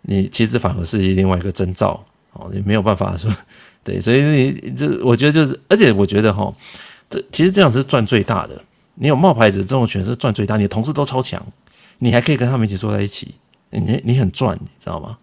[0.00, 2.02] 你其实反而是另外一个征兆。
[2.34, 3.30] 哦，也没有办法说，
[3.84, 6.50] 对，所以你这我觉得就是，而且我觉得哈，
[7.10, 8.58] 这其实这样是赚最大的。
[8.94, 11.46] 你有冒牌者这种权是赚最大，你的同事都超强，
[11.98, 13.34] 你还可以跟他们一起坐在一起，
[13.68, 15.18] 你你很赚，你知道吗？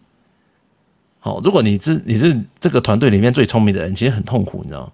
[1.20, 4.92] 好，如果你是你是这个团队里面最聪明的人，其实很痛苦，你知道吗？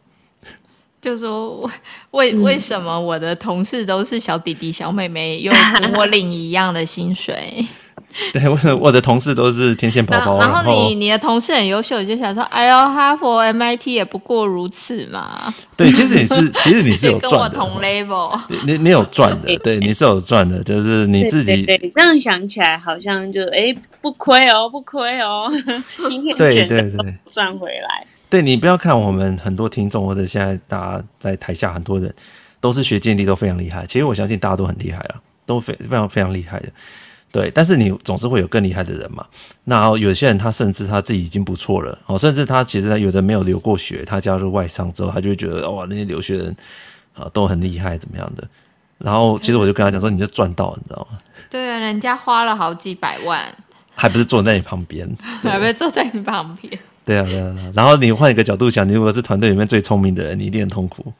[1.02, 1.70] 就说
[2.12, 7.68] 为为什么我的同事都是小弟弟小妹妹，又跟我领一样的薪水？
[8.32, 10.40] 对，我的我的同事都是天线宝宝。
[10.40, 15.54] 然后你然后你的同事很优秀，你就想说，哎呦，哈佛 MIT 也不过如此嘛。
[15.76, 18.40] 对，其实你是其实你是有 赚的，跟我同 level。
[18.66, 21.64] 你你有赚的， 对，你是有赚的，就是你自己。
[21.66, 25.52] 对，这样想起来好像就哎不亏哦，不亏哦。
[26.08, 28.08] 今天对对对赚回来。
[28.30, 32.14] 对，你不要看我们很多听众或者现在大家在台下很多人
[32.60, 36.68] 都是学经历都非常厉害，其实我相信大家都很厉害了，都非非常非常厉害的。
[37.36, 39.26] 对，但是你总是会有更厉害的人嘛。
[39.66, 46.56] 那有些人他甚至他自己已经不错了，哦，甚至他其实他有的没有留过学，他加入外商之后，他就会觉得哇，那些留学人
[47.14, 48.48] 啊都很厉害，怎么样的？
[49.00, 51.18] 然后其实我就跟他讲说，你就赚到，你知道吗？
[51.52, 53.42] 对啊，人家花了好几百万，
[53.94, 55.06] 还不是坐在你旁边，
[55.44, 56.80] 还不是坐在你旁边？
[57.04, 57.54] 对啊，对啊。
[57.74, 61.12] 然后你换一个角度想，你如果是团队里面最聪明的人，你一定很痛苦。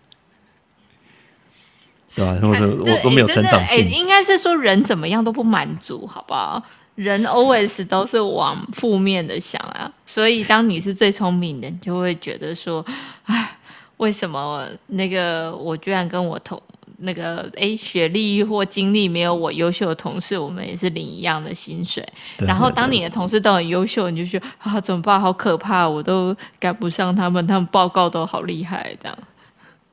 [2.16, 2.34] 对吧？
[2.42, 3.86] 或者我都没有成长性。
[3.92, 6.64] 应该是说人怎么样都不满足，好不好？
[6.96, 9.92] 人 always 都是往负面的想啊。
[10.06, 12.86] 所以当你是最聪明的，你就会觉得说，
[13.26, 13.58] 哎，
[13.98, 16.62] 为什么那个我居然跟我同
[17.00, 22.02] 那个哎学历或经历没有我优秀的同事，我们也是领一样的薪水。
[22.38, 25.20] 然后当你的同事都很优秀，你就觉得啊，怎么办？
[25.20, 29.18] 好可怕，我都赶不上他们，他们报告都好厉害，这样。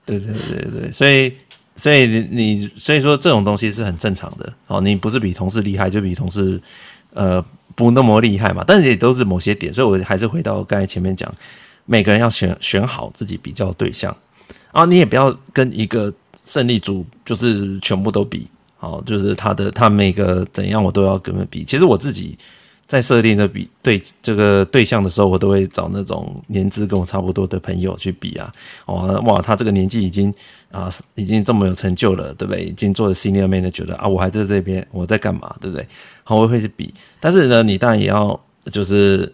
[0.07, 1.35] 对对对对，所以。
[1.83, 6.62] 所以你你所以说这种东西是很正常的哦，你不是比同事厉害，就比同事
[7.12, 8.62] 呃不那么厉害嘛。
[8.64, 11.28] 但是也都是某些点，所以我还是回到刚才前面讲，
[11.85, 14.16] 每个人要选选好自己比较对象
[14.70, 16.14] 啊，你也不要跟一个
[16.45, 18.47] 胜利组就是全部都比，
[18.78, 21.64] 哦，就是他的他每个怎样我都要跟他比。
[21.64, 22.39] 其实我自己。
[22.93, 28.53] 在设定的比对这个对象的时候，我都会找那种年资跟我差不多的朋友去比啊。
[28.84, 30.30] 哦，哇，他这个年纪已经
[30.70, 32.64] 啊，已经这么有成就了，对不对？
[32.64, 35.88] 已经做了 senior manager 了啊，我还在这边，我在干嘛，对不对？
[36.22, 36.93] 好，我会去比。
[37.18, 38.38] 但是呢，你当然也要
[38.70, 39.32] 就是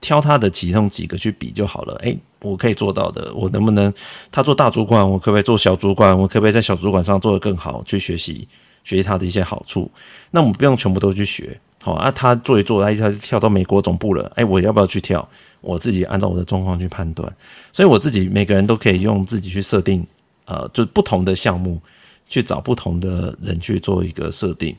[0.00, 1.94] 挑他的其中几个去比就好了。
[2.02, 3.94] 诶，我可以做到的，我能不能
[4.32, 6.18] 他做大主管，我可不可以做小主管？
[6.18, 7.80] 我可不可以在小主管上做得更好？
[7.84, 8.48] 去学习
[8.82, 9.88] 学习他的一些好处。
[10.32, 11.60] 那我们不用全部都去学。
[11.80, 15.26] 好啊，他做一做，他一下就跳到美国总部了，哎，我要不要去跳？
[15.60, 17.32] 我自己按照我的状况去判断。
[17.72, 20.06] 所以我自己每个人都可以用自己去设定，
[20.44, 21.80] 呃，就不同的项目
[22.26, 24.76] 去找不同的人去做一个设定。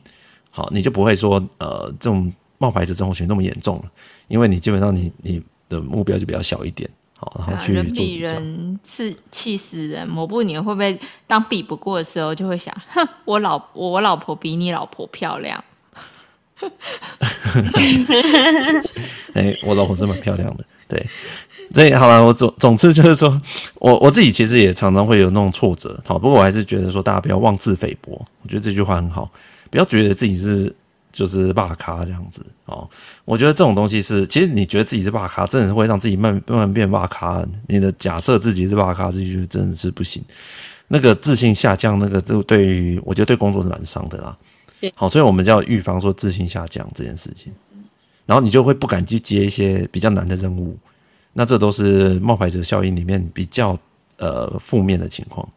[0.52, 3.86] 好，你就不会说，呃，这种冒牌者症候群那么严重了，
[4.28, 6.90] 因为你基本上你你的目标就比较小一点。
[7.18, 10.98] 好，然后去做、啊、人比人气气死人，某部你会不会
[11.28, 15.64] 当比不过的时候就会想，哼，我老我老婆比你老婆漂亮。
[19.34, 21.06] 哎、欸，我老婆是蛮漂亮的，对，
[21.74, 23.40] 所以好了，我总总之就是说，
[23.76, 29.30] 我我自己其实也常常会有那种挫折，好，不过我还是觉得说，大家不要妄自菲薄，我觉得这句话很好，
[29.70, 30.74] 不要觉得自己是
[31.12, 32.88] 就是肉咖这样子哦。
[33.26, 37.44] 我觉得这种东西是，其实你觉得自己是肉咖，真的是会让自己慢慢慢变肉咖。
[37.68, 40.22] 你的假设自己是肉咖，这就真的是不行，
[40.88, 44.36] 那个自信下降，那个都对于我觉得对工作是蛮伤的啦。
[44.96, 47.54] 好，所以我们就要预防说自信下降这件事情，
[48.26, 50.78] 然后你就会不敢去接一些比较难的任务，
[51.34, 53.78] 那这都是冒牌者效应里面比较
[54.18, 55.48] 呃负面的情况。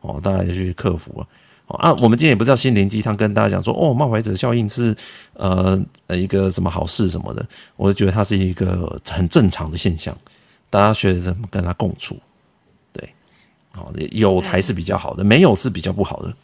[0.00, 1.26] 哦，大家就去克服了。
[1.68, 4.94] 啊，我们今天也不知道心灵鸡汤跟大家讲说哦，冒牌者效应是
[5.34, 7.46] 呃呃一个什么好事什么的，
[7.76, 10.14] 我就觉得它是一个很正常的现象，
[10.68, 12.18] 大家学着怎么跟它共处，
[12.92, 13.08] 对，
[13.70, 16.34] 好，有才是比较好的，没有是比较不好的。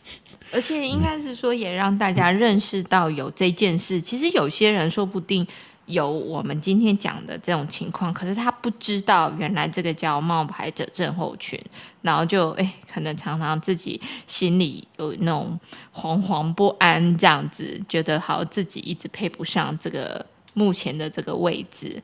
[0.53, 4.01] 而且应该是说，也让大家认识到有这件事。
[4.01, 5.47] 其实有些人说不定
[5.87, 11.59] 有我们今天讲的这种情况，可是他不知道原来这个叫冒牌者症候群，
[12.03, 15.59] 然后就哎，可能常常自己心里有那种
[15.95, 20.25] 惶惶不安，这样子觉得好自己一直配不上这个
[20.55, 22.03] 目前的这个位置，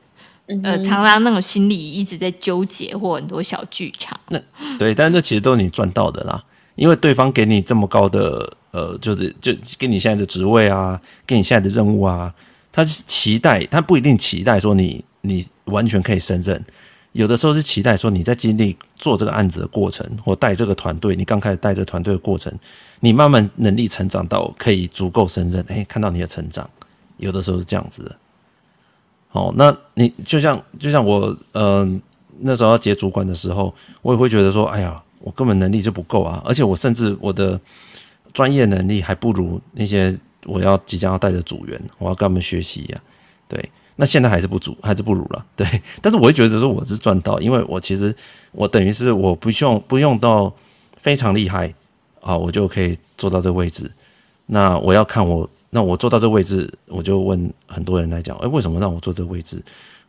[0.63, 4.19] 呃，常常那种心里一直在纠结或很多小剧场。
[4.29, 4.39] 那
[4.77, 6.43] 对，但是这其实都是你赚到的啦。
[6.75, 12.33] 因为对方给你这么高的呃，就是就给你现在的职位啊，给你现在的任务啊，
[12.71, 16.61] 他是期待，他不一定期待说你你完全可以胜任，
[17.13, 22.53] 有的时候是期待说你在经历做这个案子的过程，或带这个团队，你刚开始带这个团队的过程，
[22.99, 26.69] 你慢慢能力成长到可以足够胜任，哎，看到你的成长，
[27.15, 28.15] 有的时候是这样子的。
[29.31, 32.01] 哦，那你就像就像我嗯、
[32.39, 35.01] 那时候要接主管的时候，我也会觉得说，哎呀。
[35.25, 37.59] 我根本能力就不够啊，而且我甚至我的
[38.31, 40.15] 专业能力还不如那些
[40.45, 43.01] 我要即将要带的组员，我要跟他们学习呀、
[43.47, 45.43] 对，那现在还是不足，还是不如了。
[45.57, 48.15] 对，但是我会觉得说我是赚到，因为我其实
[48.51, 50.53] 我等于是我不用不用到
[51.01, 51.73] 非常厉害
[52.21, 53.91] 啊，我就可以做到这个位置。
[54.45, 59.59] 那我要看我，那我做到这个位置，我就问很多人来讲，哎，为什么让我做这个位置？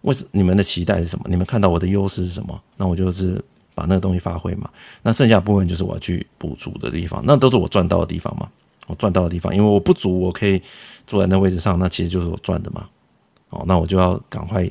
[0.03, 1.25] 为什你们的期待是什么？
[1.27, 2.61] 你们看到我的优势是什么？
[2.77, 3.43] 那我就是。
[3.77, 4.71] 把那个东西发挥嘛，
[5.03, 8.49] 那剩下部分就是我要去补足的地方，那都是我赚到的地方嘛，
[8.87, 10.63] 我赚到的地方，因为我不足，我可以
[11.07, 12.89] 坐在那位置上，那其实就是我赚的嘛，
[13.51, 14.67] 哦，那我就要赶快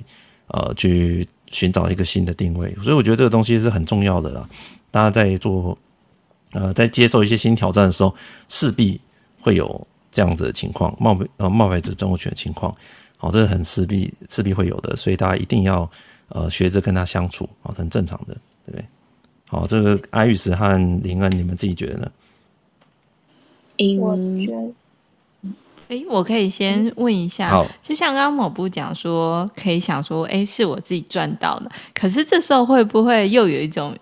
[0.48, 4.50] 呃去寻找一个新的定位，所以我觉得这个东西是很重要的啦。
[4.90, 5.78] 大家在做
[6.54, 8.16] 呃在接受一些新挑战的时候，
[8.50, 9.00] 势必
[9.40, 12.76] 会有这样子的情况，冒牌呃冒牌者争夺权的情况，
[13.18, 15.88] 好，这是很势必势必会有的，所以大家一定要
[16.30, 18.36] 呃学着跟他相处啊，很正常的，
[18.66, 18.86] 对不对？
[19.48, 22.12] 好，这个阿玉石和林恩，你们自己觉得呢？
[24.00, 24.74] 我觉得，
[25.90, 33.96] 哎，我可以先问一下，好，就像刚刚某部讲说，可以想说，哎，是我自己赚到的，可是这时候会不会又有一种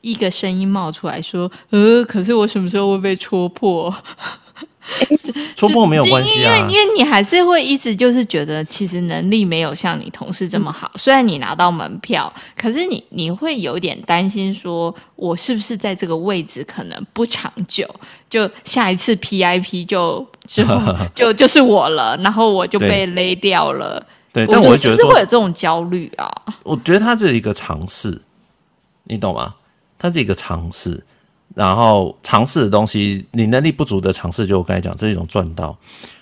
[0.00, 3.94] 一个声音冒出来说，呃，可是我什么时候会被戳破？
[5.54, 10.90] 戳破没有关系啊，因为因为你还是会一直就是觉得，其实能力没有像你同事这么好。
[10.96, 17.88] 虽然你拿到门票，可是你你会有点担心，说我是不是在这个位置可能不长久？
[18.30, 20.80] 就下一次 PIP 就之后
[21.14, 24.04] 就就是我了，然后我就被勒掉了。
[24.32, 26.30] 对，但我觉得是会有这种焦虑啊。
[26.62, 28.20] 我觉得它是一个尝试，
[29.04, 29.54] 你懂吗？
[29.98, 31.04] 它是一个尝试。
[31.58, 35.76] 然后尝试的东西，你能力不足的尝试，就我刚才讲，这是一种赚到。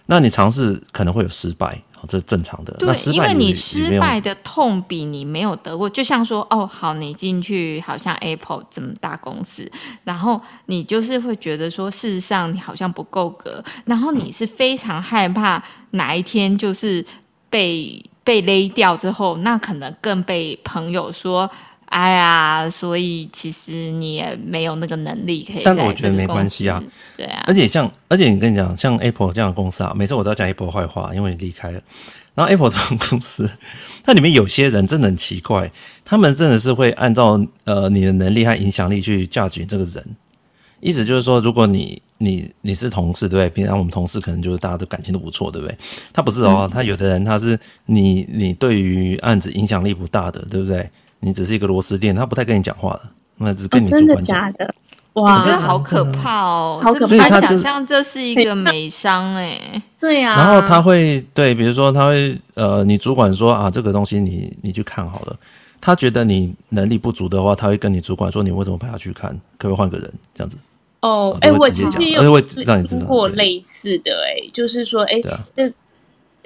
[0.06, 1.78] 那你尝试可能会有失败，
[2.08, 2.72] 这是正常的。
[2.78, 9.70] 对，那失败因为你失败的痛比你没有得过，就像说，哦，好，你进去好像 Apple 这么大公司，
[10.04, 17.04] 然后你就是会觉得说，事实上你好像不够格，然后你是非常害怕哪一天就是
[17.50, 21.50] 被被勒掉之后，那可能更被朋友说。
[21.86, 25.62] 哎呀，所以其实你也没有那个能力可以。
[25.64, 26.82] 但是我觉得没关系啊，
[27.16, 27.44] 对啊。
[27.46, 31.80] 而且像，而且你跟你讲，像 Apple 这样的公司啊，每次我都要讲 Apple 坏话，因为你离开了。
[32.34, 33.48] 然后 Apple 这种公司，
[34.04, 35.70] 它里面有些人真的很奇怪，
[36.04, 40.04] 他们真的是会按照呃你的能力和影响力去 judge 这个人。
[40.80, 43.48] 意思就是说，如果你你你是同事对不对？
[43.48, 45.78] 平常我们同事可能就是大家都感情都不错，对不对？
[46.12, 50.90] 他不是哦，他有的人他是你你对于案子影响力不大的，对不对？
[51.26, 53.02] 你只是一个螺丝钉，他不太跟你讲话的，
[53.38, 54.06] 那只跟你主管讲。
[54.06, 54.74] 真的假的？
[55.14, 56.78] 哇，这好可怕哦！
[56.80, 59.82] 好可怕，想象这是一个美商哎。
[59.98, 60.36] 对呀。
[60.36, 65.36] 然后他会对，比如说他会呃，你主管说啊，这个东西你你去看好了。
[65.80, 69.30] 他觉得你能力不足的话，他会跟你主管说，你为什么派他去看？
[69.58, 70.56] 可不可以换个人这样子？
[71.00, 75.72] 哦，哎、欸，我其实有会让你知道过类似的、欸，哎，就是说，哎、欸，这、啊、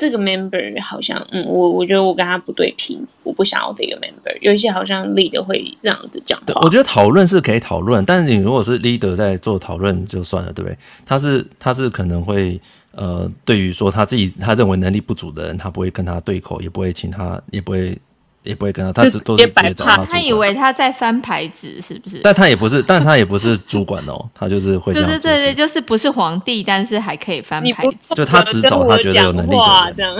[0.01, 4.35] 这个 member 好像，嗯，我我觉得我跟他不对频，我不想要这个 member。
[4.41, 6.63] 有一些好像 leader 会这样子讲话。
[6.63, 10.79] 我觉得讨论是可以讨论，但是你如果是 leader 在做讨论就算了，对不对？
[11.05, 12.59] 他是他是可能会
[12.93, 17.95] 呃，对于说他自己他认为能力不足的人，他不会跟他对口，也不会请他，也不会。
[18.43, 20.05] 也不会跟他，他只都是直接找他。
[20.05, 22.21] 他以为他在翻牌子，是不是？
[22.23, 25.09] 但他也不是，但他也不是主管哦，他就是会这样。
[25.09, 28.15] 对对对对，就是不是皇帝，但是还可以翻牌子。
[28.15, 30.17] 就他只找他觉得有能力的这样。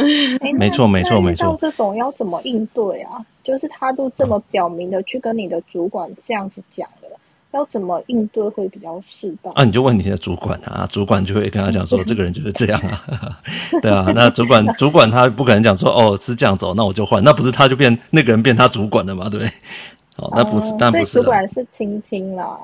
[0.59, 1.47] 没错没错没错。
[1.53, 3.25] 就这种要怎么应对啊？
[3.43, 6.89] 就是他都这么表明的去跟你的主管这样子讲。
[7.53, 9.53] 要怎么应对会比较适当？
[9.55, 13.39] 啊，你就问你的主管啊，主管就会跟他讲说， 这个人就是这样啊，
[13.83, 19.53] 对啊，那主管主管他不可能讲说，哦，是这样走，那我就换，那不是他就变那个人变他主管了嘛，对不对？
[20.17, 22.59] 哦，那不是，但不是，主管是亲亲啦。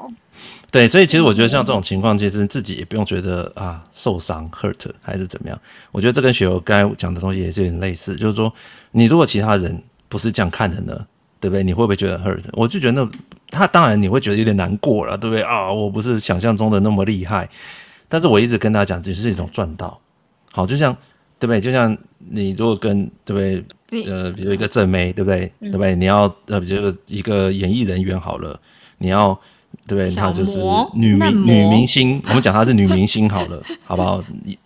[0.70, 5.58] 对，所以其实我觉得像这种情况，其实自己也不用觉得啊受伤 hurt 还是怎么样。
[5.90, 8.52] 我觉得这跟雪柔刚才讲的东西也是有点类似，就是说，
[8.90, 11.06] 你如果其他人不是这样看的呢，
[11.40, 11.62] 对不对？
[11.62, 12.42] 你会不会觉得 hurt？
[12.52, 13.10] 我就觉得那。
[13.48, 15.72] 他当然你会觉得有点难过了，对不对啊？
[15.72, 17.48] 我不是想象中的那么厉害，
[18.08, 20.00] 但是我一直跟他讲，只是一种赚到。
[20.50, 20.92] 好，就像
[21.38, 21.60] 对不对？
[21.60, 23.38] 就像你如果跟对不
[23.88, 24.04] 对？
[24.04, 25.50] 呃，比如一个正妹，对不对？
[25.60, 25.94] 对不对？
[25.94, 28.58] 你要呃，比如一个演艺人员好了，
[28.98, 29.32] 你要
[29.86, 30.12] 对不对？
[30.12, 30.58] 她就是
[30.92, 34.20] 女明女明星，我们讲她是女明星好了， 好不好？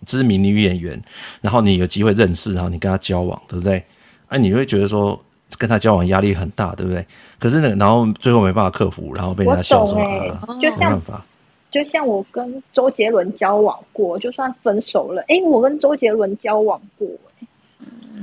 [0.07, 0.99] 知名女演员，
[1.39, 3.75] 然后你有机会认识，然后你跟她交往，对不对？
[3.75, 3.85] 哎、
[4.29, 5.23] 啊，你会觉得说。
[5.57, 7.05] 跟他交往压力很大，对不对？
[7.39, 11.25] 可是呢，然后最后没办法克服，然后被人家笑说、欸啊、就像没办法，
[11.71, 17.07] 就像我跟周杰伦交往过，就算分手了，哎，我跟周杰伦交往过。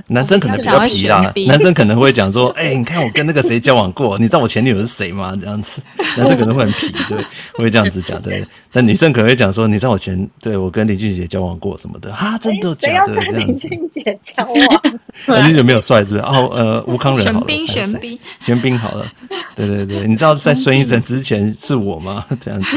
[0.06, 5.82] 男生可能比较皮啦，男生可能会讲说：“哎、欸，你看我跟那个谁交往过，你知道我前女友是谁吗？”这样子，
[6.16, 7.18] 男生可能会很皮，对，
[7.54, 8.44] 会这样子讲，对。
[8.70, 12.38] 但女生可能会讲说：“你知道我前对我跟林俊杰交往过什么的啊？
[12.38, 13.36] 真的假的？”这样子。
[13.38, 16.20] 林俊杰交往，林俊杰没有帅，是不是？
[16.20, 19.06] 哦，呃， 吴康仁好了，玄彬，玄彬，玄彬好了。
[19.56, 22.24] 对对对，你知道在孙艺珍之前是我吗？
[22.40, 22.76] 这样子。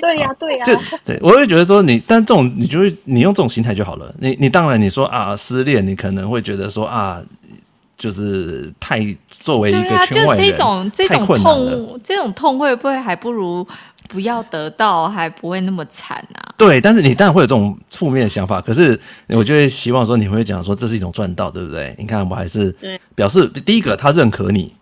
[0.00, 0.64] 对呀，对呀。
[0.64, 4.12] 就对，我会觉得说你，但这种你就会你用这种心态就好了。
[4.18, 6.07] 你你当然你说啊，失恋你可能。
[6.08, 7.22] 可能会觉得说啊，
[7.98, 8.98] 就是太
[9.28, 13.66] 作为一个圈外人，对啊，就这种这种痛，这种痛会不会还不如
[14.08, 16.54] 不要得到，还不会那么惨啊？
[16.56, 21.94] 对，但是你当然会有这种负面的想法，可是我就会希望说，你会讲说这是一种赚到，对不对？
[21.98, 22.74] 你看我还是
[23.14, 24.74] 表示第一个，他认可你，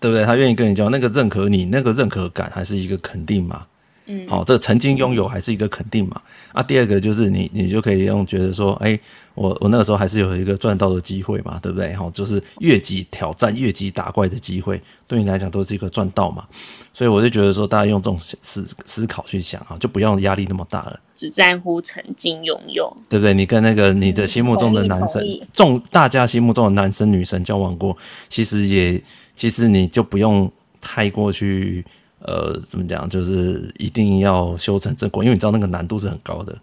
[0.00, 0.24] 对不对？
[0.24, 3.62] 他愿意跟你交，那个认可你，那个认可感还是一个肯定嘛。
[4.06, 6.20] 嗯，好，这曾经拥有还是一个肯定嘛？
[6.52, 9.00] 啊，第二个就是你，你就可以用觉得说，哎、欸，
[9.34, 11.94] 我我那个时候还是有一个赚到的机会嘛，对不对？
[11.94, 16.44] 好，就是越级挑战、越级打怪的机会，对你来讲都是一个赚到嘛。
[16.92, 23.32] 所以我就觉得说，大家用这种思思考去想啊，就不用压力那么大了，只在乎曾经拥有，对不对？
[23.32, 27.96] 你跟那个你的心目中的男神，众大家心目中的男神女神交往过，
[28.28, 29.02] 其实也
[29.34, 31.82] 其实你就不用太过去。
[32.26, 33.06] 呃，怎么讲？
[33.08, 36.56] 就是一定要修成正果，因为你知道那个难度是很高的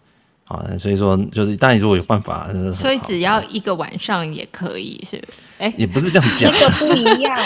[0.45, 0.65] 啊。
[0.77, 5.21] 所以说，就是但你如果有办法，所以只要一个晚上也可以，是？
[5.59, 7.37] 哎，也不是这样讲，这个不一样。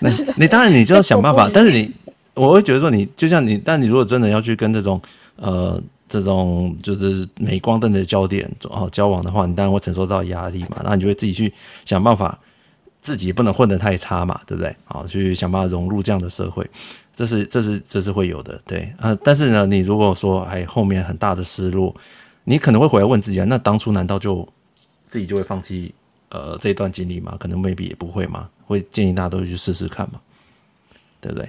[0.00, 1.92] 那你当然你就要想办法， 但是你
[2.32, 4.98] 我会觉得说，你就像你，但你如果真的要去跟这种
[5.36, 11.52] 呃这种就是镁光灯的焦点哦交往的话，你当然会承受到压力嘛，然后你就会自己去
[11.84, 12.38] 想办法。
[13.06, 14.74] 自己不能混得太差嘛，对不对？
[14.84, 16.68] 好，去想办法融入这样的社会，
[17.14, 19.16] 这是这是这是会有的，对啊。
[19.22, 21.94] 但是呢，你如果说还后面很大的失落，
[22.42, 24.48] 你可能会回来问自己啊，那当初难道就
[25.06, 25.94] 自己就会放弃
[26.30, 27.36] 呃这段经历吗？
[27.38, 30.18] 可能未必也不会嘛，会建议大家都去试试看嘛，
[31.20, 31.48] 对不对？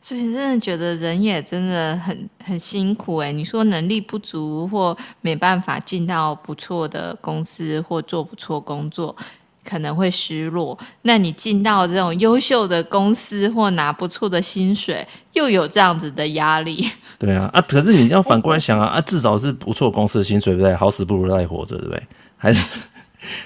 [0.00, 3.32] 所以真的觉得人也真的很很辛苦哎。
[3.32, 9.16] 你说能力不足或没办法进到不错的公司或做不错工作。
[9.64, 10.78] 可能会失落。
[11.02, 16.88] 那你进到这种优秀的公司或拿不错的薪水，又有这样子的压力。
[17.18, 20.74] 对啊，啊，可是你要反过来想啊，啊，至少是不错公司的薪水，对不对？
[20.74, 22.02] 好死不如赖活着，对不对？
[22.36, 22.62] 还是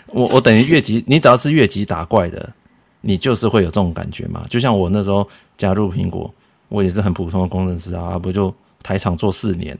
[0.06, 2.52] 我我等于越级，你只要是越级打怪的，
[3.00, 4.44] 你就是会有这种感觉嘛。
[4.50, 6.32] 就像我那时候加入苹果，
[6.68, 8.52] 我也是很普通的工程师啊，不就
[8.82, 9.78] 台厂做四年，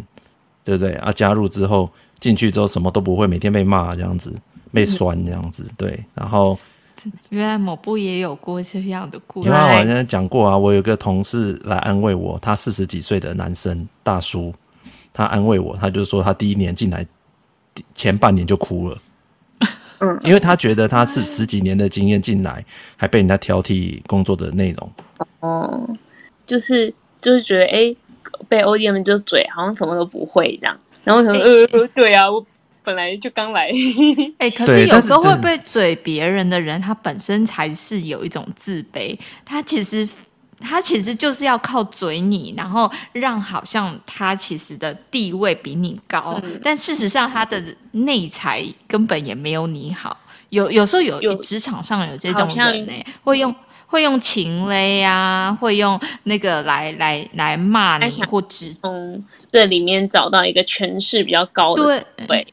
[0.62, 0.92] 对不对？
[0.94, 4.32] 啊，加入之后进去之后什么都不会，每天被骂这样子，
[4.72, 6.04] 被酸这样子，对。
[6.14, 6.58] 然后
[7.30, 9.48] 原来某部也有过这样的故事。
[9.48, 14.54] 因为我好像讲过啊，我有个同事来安慰我，他四十几岁的男生大叔，
[15.12, 17.06] 他安慰我，他就说他第一年进来
[17.94, 18.98] 前半年就哭了。
[20.00, 22.64] 嗯，因为他觉得他是十几年的经验进来，
[22.96, 24.92] 还被人家挑剔工作的内容。
[25.40, 25.88] 哦，
[26.46, 27.96] 就是就是觉得哎、欸，
[28.48, 30.78] 被 ODM 就嘴，好像什么都不会这样。
[31.02, 32.44] 然后我想说，欸、呃，对啊，我
[32.88, 33.70] 本来就刚来。
[34.38, 39.18] 哎、欸，可是有时候会被嘴别人的人，他本身才是有一种自卑。
[39.44, 40.08] 他其实。
[40.60, 47.62] 他其实就是要靠嘴你，然后让好像他其实的地位比你高，嗯、但事实上他的
[47.92, 50.16] 内才根本也没有你好。
[50.48, 53.54] 有有时候有，有职场上有这种人呢，会用
[53.86, 62.44] 会用情勒啊，会用那个来来来骂你或指从这里面找到一个权势比较高的对。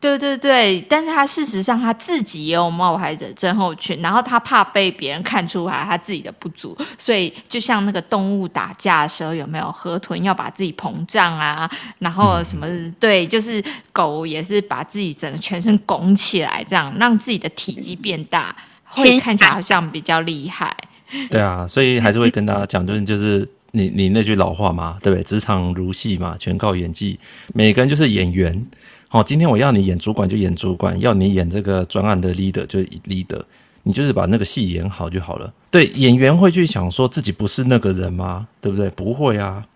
[0.00, 11.70] 对对对，但是他事实上他自己也有冒牌者症候群，然后他怕被别人看出来他自己的不足，所以就像那个动物打架的时候，有没有河豚要把自己膨胀啊？
[11.98, 20.74] 然后什么、嗯、对，就是狗也是把自己整个全身拱起来，这样让自己的体积变大，会看起来好像比较厉害。
[21.30, 25.22] 对啊，所以还是会跟大家讲，就是就是你你那句老话嘛，对不对？
[25.22, 27.20] 职场如戏嘛，全靠演技，
[27.52, 28.66] 每个人就是演员。
[29.12, 33.42] 好，今天我要你演主管就演主管，要你演这个专案的 leader 就 leader，
[33.82, 35.52] 你就是把那个戏演好就好了。
[35.68, 38.46] 对，演员会去想说自己不是那个人吗？
[38.60, 38.88] 对不对？
[38.90, 39.66] 不会啊，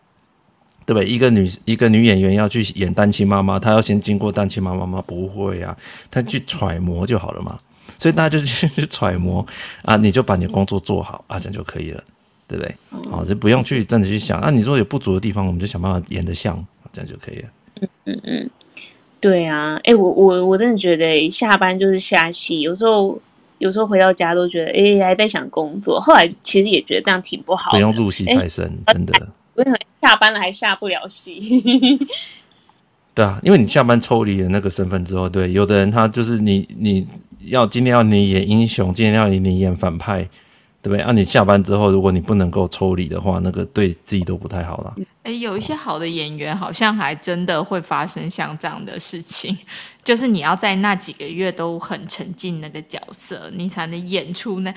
[0.87, 1.09] 对不对？
[1.09, 5.03] 一个女一个女演员要去演单亲妈妈，她要先经过单亲妈妈吗？
[5.05, 5.77] 不会啊，
[6.13, 7.59] 她去揣摩就好了嘛。
[7.99, 9.45] 所以大家就去去揣摩
[9.83, 12.01] 啊，你就把你的工作做好啊，这样就可以了，
[12.47, 12.77] 对不对？
[13.11, 14.49] 好，就不用去真的去想啊。
[14.49, 17.49] 你说有不足的地方，我们就想办法演得像，这样就可以了。
[17.81, 18.51] 嗯嗯嗯。
[19.25, 23.19] 对啊，哎，我我我真的觉得下班就是下戏，有时候
[23.57, 25.99] 有时候回到家都觉得，哎，还在想工作。
[25.99, 29.29] 后来其实也觉得这样挺不好的，不用入戏太深，真的。
[29.55, 31.41] 为什么下班了还下不了戏？
[33.15, 37.07] 对啊，因为你下班抽离了那个身份之后，对，有的人他就是你你
[37.47, 40.29] 要今天要你演英雄，今天要你演反派。
[40.85, 41.01] 对不对？
[41.01, 44.95] 啊，你下班之后，如果你不能够抽离的话，那个对自己都不太好了。
[45.23, 49.57] 哎，有一些好的演员，好像还真的会发生像这样的事情，
[50.05, 54.75] 就是你要在那几个月都很沉浸那个角色，你才能演出那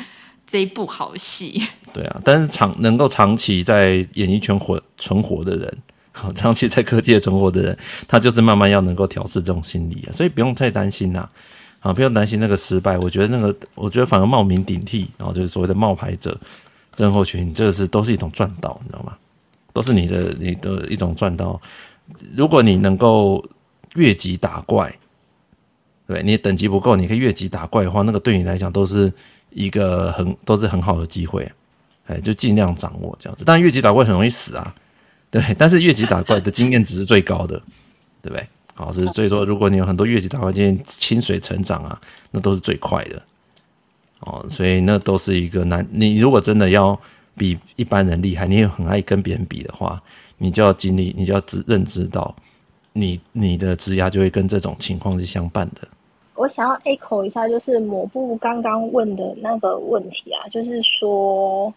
[0.48, 1.62] 这一部好戏。
[1.94, 5.78] 对啊，但是长能够长期在演艺圈活存活的人，
[6.14, 7.78] 好，长期在科技界存活的人，
[8.08, 11.20] 他就是慢慢要能够调试这种心理啊，所以不用太担心呐。
[11.20, 11.30] 啊，
[11.88, 12.98] 啊不用担心那个失败。
[12.98, 16.38] 我觉得那个，我觉得反而冒名顶替，然后就是所谓的冒牌者
[16.94, 19.16] 症候群，这个是都是一种赚到，你知道吗？
[19.74, 21.62] 都是你的你的一种赚到。
[22.36, 23.46] 如果你能够
[23.96, 24.94] 越级打怪，
[26.08, 29.12] 对，你等级不够，你可以越级打怪的话，那个对你来讲都是
[29.50, 31.50] 一个很都是很好的机会。
[32.08, 33.44] 哎，就尽量掌握这样子。
[33.46, 34.74] 但越级打怪很容易死啊，
[35.30, 35.44] 对。
[35.58, 37.62] 但是越级打怪的经验值是最高的，
[38.22, 38.48] 对不对？
[38.78, 42.00] 好，是所以说，如果你有很多越级打怪经验，清水成长啊，
[42.30, 43.20] 那都是最快的。
[44.20, 45.88] 哦，所以那都是一个难。
[45.92, 47.00] 你如果真的要
[47.36, 50.00] 比一般人厉害，你也很爱跟别人比的话，
[50.38, 52.36] 你就要经历，你就要知认知到
[52.94, 55.88] 你，你的职涯就会跟这种情况是相伴的。
[56.36, 61.74] 我想要 echo 一下，就是某部刚刚问的那个问题啊，就是说，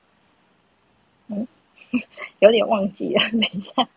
[1.28, 1.48] 嗯，
[2.40, 3.88] 有点忘记了，等一下。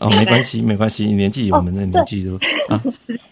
[0.00, 2.80] 哦，没关系，没关系，年纪我们的年纪都、哦、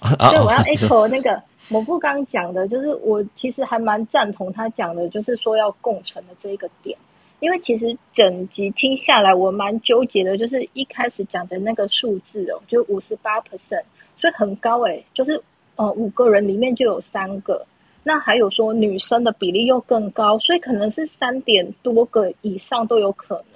[0.00, 0.30] 啊。
[0.30, 6.97] 对，我要 echo 那个某部刚讲的，就是我其实还蛮赞同他讲的，就是说要共存的这一个点。
[7.40, 13.82] 因为其实整集听下来，我蛮纠结的，就是一开始讲的那个数字哦，就五十八 percent，
[14.16, 15.40] 所以很高诶，就是
[15.76, 17.64] 呃五个人里面就有三个，
[18.02, 23.56] 那还有说女生的比例又更高，所以可能是三点多个以上都有可能。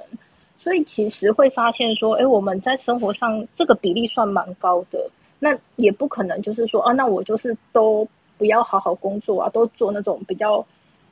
[0.60, 5.10] 所以其实会发现说，哎，我们在生活上这个比例算蛮高的。
[5.38, 8.06] 那也不可能就是说，啊，那我就是都
[8.36, 10.62] 不要好好工作啊，都做那种比较，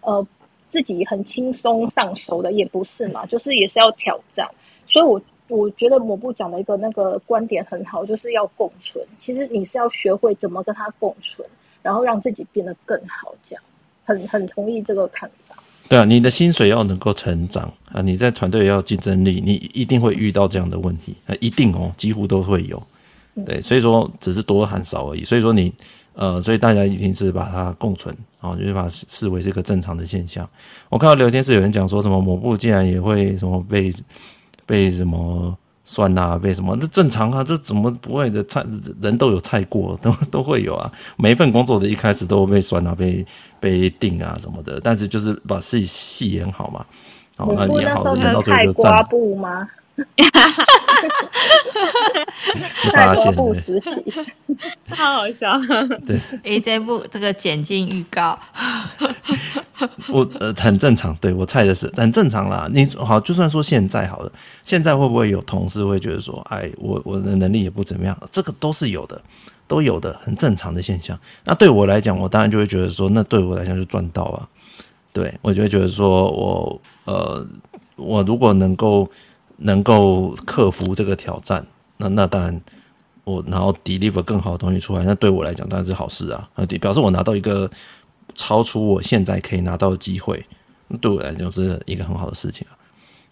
[0.02, 0.26] 呃，
[0.68, 3.24] 自己很轻松上手的，也不是嘛。
[3.24, 4.46] 就是也是要挑战。
[4.86, 5.18] 所以我
[5.48, 9.02] 我觉得某部讲的一个那个观点很好，就是要共存。
[9.18, 11.48] 其实你是要学会怎么跟他共存，
[11.82, 13.34] 然后让自己变得更好。
[13.48, 13.64] 这样，
[14.04, 15.30] 很很同意这个看。
[15.88, 22.82] 对啊，你的薪水要能够成长啊，你在团队也要竞争力，你一定会遇到这样的问题啊，一定哦，几乎都会有。
[23.46, 25.24] 对，所以说只是多和少而已。
[25.24, 25.72] 所以说你
[26.12, 30.46] 呃，所以大家一定是把它共存啊，就是把它视为是一个正常的现象。
[30.88, 33.92] 我看到聊天室有人讲说什么某部竟然也会什么被
[34.66, 35.56] 被什么
[35.88, 36.76] 酸啊，被什么？
[36.78, 38.44] 那正常啊，这怎么不会的？
[38.44, 38.62] 菜
[39.00, 40.92] 人都有菜过， 都都会有啊。
[41.16, 43.24] 每一份工作的一开始都会被酸啊，被
[43.58, 44.78] 被定啊什么的。
[44.84, 46.84] 但是就是把自己戏演好嘛。
[47.38, 49.66] 好，那演好，演到最后就刮布吗？
[52.92, 54.02] 发现不时期，
[54.88, 55.88] 太好笑了。
[56.06, 58.38] 对，哎，这部这个剪进预告，
[60.08, 61.14] 我呃很正常。
[61.20, 62.68] 对我猜的是很正常啦。
[62.72, 64.32] 你好，就算说现在好了，
[64.64, 68.16] 现在会不会有同事会觉得说，哎，我我的能力也不怎么样？
[68.30, 69.20] 这个都是有的，
[69.66, 71.18] 都有的，很正常的现象。
[71.44, 74.48] 那对我来讲，我当然就会觉得说，那对我来讲就赚到啊。
[75.12, 77.46] 对我就会觉得说我呃，
[77.96, 79.10] 我如果能够。
[79.58, 81.64] 能够克服这个挑战，
[81.96, 82.60] 那那当然
[83.24, 86.48] 我然后 deliver 更好的东西出来，那对我来讲当然是好事啊，
[86.80, 87.70] 表示我拿到一个
[88.34, 90.44] 超出我现在可以拿到的机会，
[90.86, 92.72] 那对我来讲是一个很好的事情啊，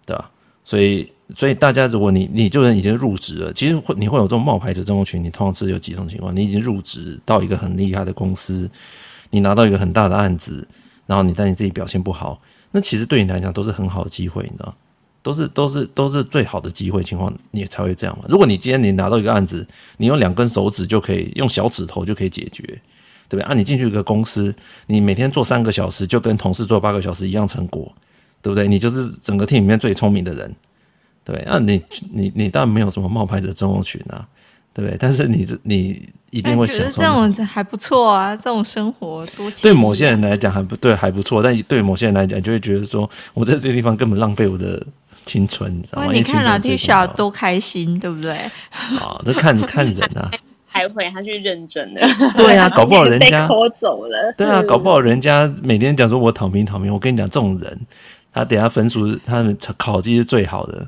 [0.04, 0.30] 对吧？
[0.64, 8.68] 所以所以大家如果你你就是已经入职了，其实会你会有这种冒牌者症候群，你通常是有几种情况，你已经入职到一个很厉害的公司，
[9.30, 10.66] 你拿到一个很大的案子，
[11.06, 12.40] 然后你但你自己表现不好，
[12.72, 14.74] 那其实对你来讲都是很好的机会，你知道。
[15.26, 18.24] 都是都是都是最好的机会情况，你才会这样嘛。
[18.28, 19.66] 如果你今天你拿到一个案子，
[19.96, 22.62] 你用两根手指就可以，用小指头就可以解决，
[23.28, 23.40] 对不对？
[23.42, 24.54] 啊，你进去一个公司，
[24.86, 27.92] 你每天做三个小时，就跟同事做八个小时一样成果，
[28.40, 28.68] 对不对？
[28.68, 30.54] 你就是整个 team 里面最聪明的人，
[31.24, 31.42] 对。
[31.44, 31.82] 那、啊、你
[32.12, 34.24] 你你当然没有什么冒牌者症候群啊，
[34.72, 34.96] 对不对？
[34.96, 44.86] 但是你你一定会想说，这种还不错啊，这种生活多对某些人来讲还不对还不错，但对某些人来讲就会觉得说，我在这个地方根本浪费我的。
[45.26, 46.10] 青春，你知道吗？
[46.10, 48.32] 你看老弟小多开心，对不对？
[48.98, 50.30] 啊， 这看 看人啊。
[50.72, 52.06] 开会他去认真的。
[52.36, 54.34] 对啊，搞不好人家拖走了。
[54.36, 56.92] 对啊，搞不好人家每天讲说我躺平躺平。
[56.92, 57.80] 我跟你讲，这种人，
[58.32, 60.86] 他等下分数，他们考绩是最好的。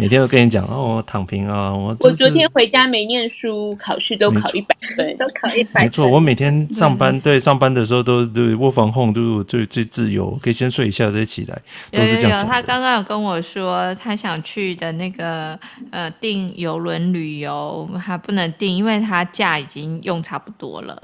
[0.00, 5.82] 每天都跟你讲哦，我躺平啊，我我昨天回家没念书，考试都考一百分，都考一百。
[5.82, 11.60] 没错，我每天上班，对上班的时候都对窝房控都是最最自由，可以先睡一下再起来，
[11.90, 12.46] 都是这样。
[12.46, 15.58] 他刚刚有跟我说，他想去的那个
[15.90, 20.96] 呃订邮轮旅游还不能订，因为他假已经用差不多了。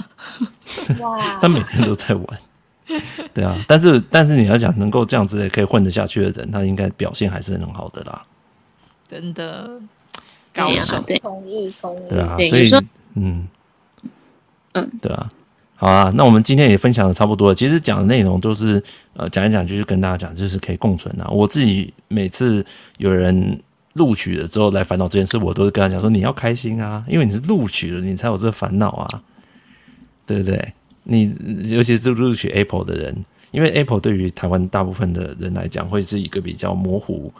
[1.00, 1.40] 哇！
[1.40, 2.26] 他每天都在玩，
[3.34, 8.22] 对啊，但是但是你要讲能够这样子也可以混得下去的人，他应该表现还是很好的啦。
[9.14, 9.70] 真的
[10.52, 12.68] 高手，对，同意同意，对啊，所以
[13.14, 13.46] 嗯
[14.72, 15.30] 嗯，对啊，
[15.76, 17.54] 好啊，那我们今天也分享的差不多了。
[17.54, 18.82] 其实讲的内容都是
[19.12, 21.28] 呃讲一讲，就是跟大家讲，就是可以共存啊。
[21.30, 22.66] 我自己每次
[22.98, 23.62] 有人
[23.92, 29.22] 录取了之后来烦恼这件事，我都是跟他讲说，你要开心啊，因为你是录取了，你才有这个烦恼啊，
[30.26, 30.72] 对不对？
[31.04, 31.32] 你
[31.70, 37.32] 尤其是录取 Apple 的人，因为 Apple 对于台湾大部分的人来讲，会是一个比较模糊。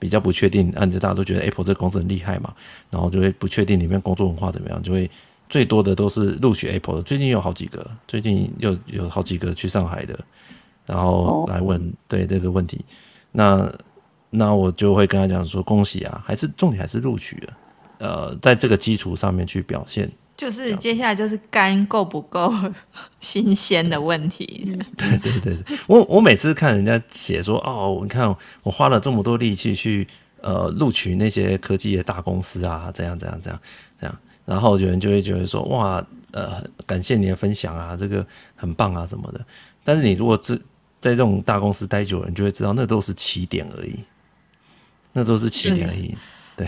[0.00, 2.52] 比较不确定，按、啊、照大家都觉得 Apple 这个公司很厉害嘛，
[2.90, 5.08] 然后就会不确定里面工作文化怎么样，就会
[5.48, 7.02] 最多的都是录取 Apple 的。
[7.02, 10.18] 最近有好几个，最近又有好几个去上海的，
[10.86, 12.84] 然后来问、哦、对这个问题，
[13.30, 13.72] 那
[14.30, 17.52] 那我就会跟他讲说，恭喜啊，还是重点还是录取了，
[17.98, 20.10] 呃，在这个基础上面去表现。
[20.40, 22.50] 就是接下来就是肝够不够
[23.20, 24.74] 新鲜的问题。
[24.96, 30.08] 对对对对，我我每次看人家写说哦，你看我花了这么多力气去
[30.40, 33.60] 呃录取那些科技的大公司啊，这样这样这样
[34.00, 38.26] 这样，然后有人就会觉得说哇呃感谢你的分享啊，这个
[38.56, 39.44] 很棒啊什么的。
[39.84, 40.56] 但是你如果在
[41.00, 43.94] 在这种大公司待久了，你就会知道那都是起点而已，
[45.12, 46.16] 那都是起点而已。
[46.56, 46.66] 对。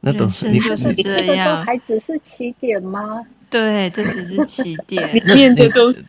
[0.00, 3.22] 那都是你是这样，还只是起点吗？
[3.50, 6.02] 对，这只是起 点，里面的都是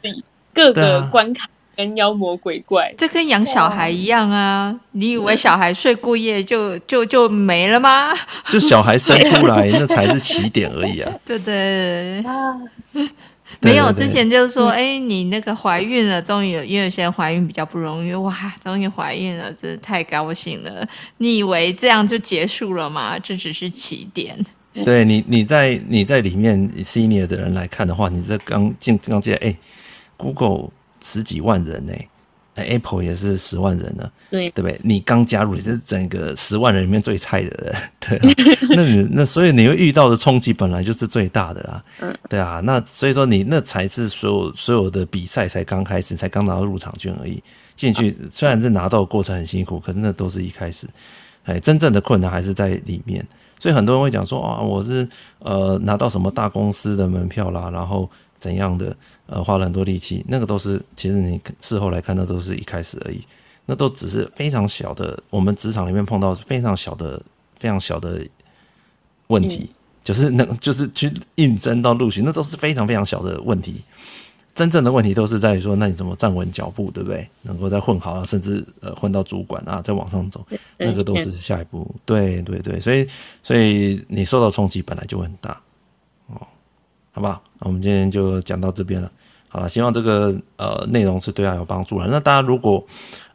[0.53, 2.93] 各个关卡跟妖魔鬼怪。
[2.97, 4.80] 这跟养小孩一样啊！
[4.91, 8.13] 你以为小孩睡过夜就就就没了吗？
[8.49, 11.11] 就小孩生出来 那才是起点而已啊！
[11.26, 12.55] 对对啊。
[13.60, 18.34] 没有，之前就是说，哎，你那个怀孕了，终于有，因为有些人怀孕比较不容易，哇，
[18.64, 20.88] 终于怀孕了，真的太高兴了。
[21.18, 23.19] 你以为这样就结束了吗？
[23.19, 24.38] 这只是起点。
[24.86, 29.56] 对你，你在你在里面 senior 的人来看的话，你这刚进刚进来，哎
[30.15, 30.69] ，Google
[31.02, 31.94] 十几万人呢。
[32.63, 34.79] Apple 也是十万人呢，对对不对？
[34.83, 38.35] 你刚加入，你是整个十万人里面最菜的人， 对啊。
[38.69, 42.61] 那你那所以你会遇到的冲击本来就是最大的啊，嗯，对啊。
[42.63, 47.41] 那所以说你那才是所有所有的比赛才刚开始，才刚拿到入场券而已。
[47.75, 50.88] 进去虽然是拿到的过程很辛苦，可是那都是一开始。
[51.43, 53.25] 哎，真正的困难还是在里面。
[53.59, 55.07] 所以很多人会讲说啊，我是
[55.39, 58.09] 呃拿到什么大公司的门票啦，然后。
[58.41, 58.97] 怎样的
[59.27, 63.23] 呃，花了很多力气，那个都是其实你事后来看，那都是一开始而已，
[63.68, 67.22] 那都只是非常小的，我们职场里面碰到非常小的
[67.55, 68.27] 非常小的
[69.27, 73.80] 问题，嗯、就是那，就是去应征到录取，那都是非常非常小的问题。
[74.53, 77.26] 真正的问题都是在于说，那你怎么站稳脚步，对不对？
[77.41, 80.45] 能够再混好啊，甚至呃混到主管啊，再往上走，
[80.77, 81.89] 那个都是下一步。
[82.03, 83.07] 对对对，所以
[83.41, 85.57] 所以你受到冲击本来就很大
[86.27, 86.45] 哦，
[87.11, 87.41] 好不好？
[87.59, 89.11] 那我们今天就讲到这边了。
[89.47, 92.07] 好了，希望这个呃内容是对大家有帮助了。
[92.09, 92.85] 那大家如果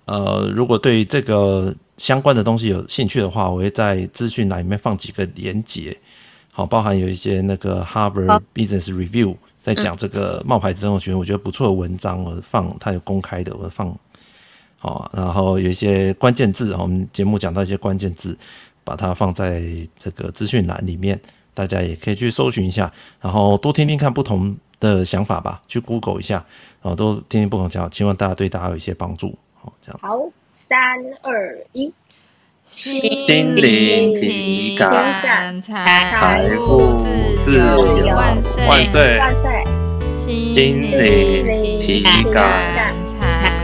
[0.07, 5.97] 呃如果对这个相关的东西有兴趣的话，我会在资讯栏里面放几个连接，
[6.53, 9.37] 好，包含有一些那个 Harvard Business Review。
[9.63, 13.93] 在讲这个冒牌症候群，我觉得不错的文章，我放它有公开的，我放
[14.79, 18.39] 好，然后有一些关键字，我们节目讲到一些关键字，
[18.85, 19.61] 把它放在
[19.99, 21.21] 这个资讯栏里面，
[21.57, 26.45] 大家也可以去搜寻一下，然后多听听看不同的想法吧，去 Google 一下，
[26.83, 29.99] 然后多听听不同讲，希望大家对大家有一些帮助，好，这样。
[30.03, 30.21] 好，
[30.69, 30.79] 三
[31.23, 31.91] 二一。
[32.67, 33.01] 心
[33.57, 36.93] 灵体感，财富
[37.47, 39.65] 自由万岁万岁万岁！
[40.13, 42.03] 心灵体
[42.33, 42.93] 感，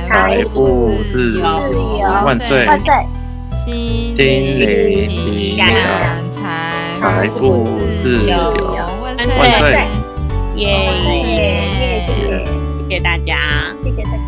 [0.09, 3.05] 财富自由万岁万岁！
[3.67, 5.67] 心灵体感，
[6.31, 7.67] 财财富
[8.05, 8.37] 自由，
[9.03, 9.89] 万岁！
[10.55, 12.07] 耶！
[12.89, 14.22] 谢谢大家，谢谢大家。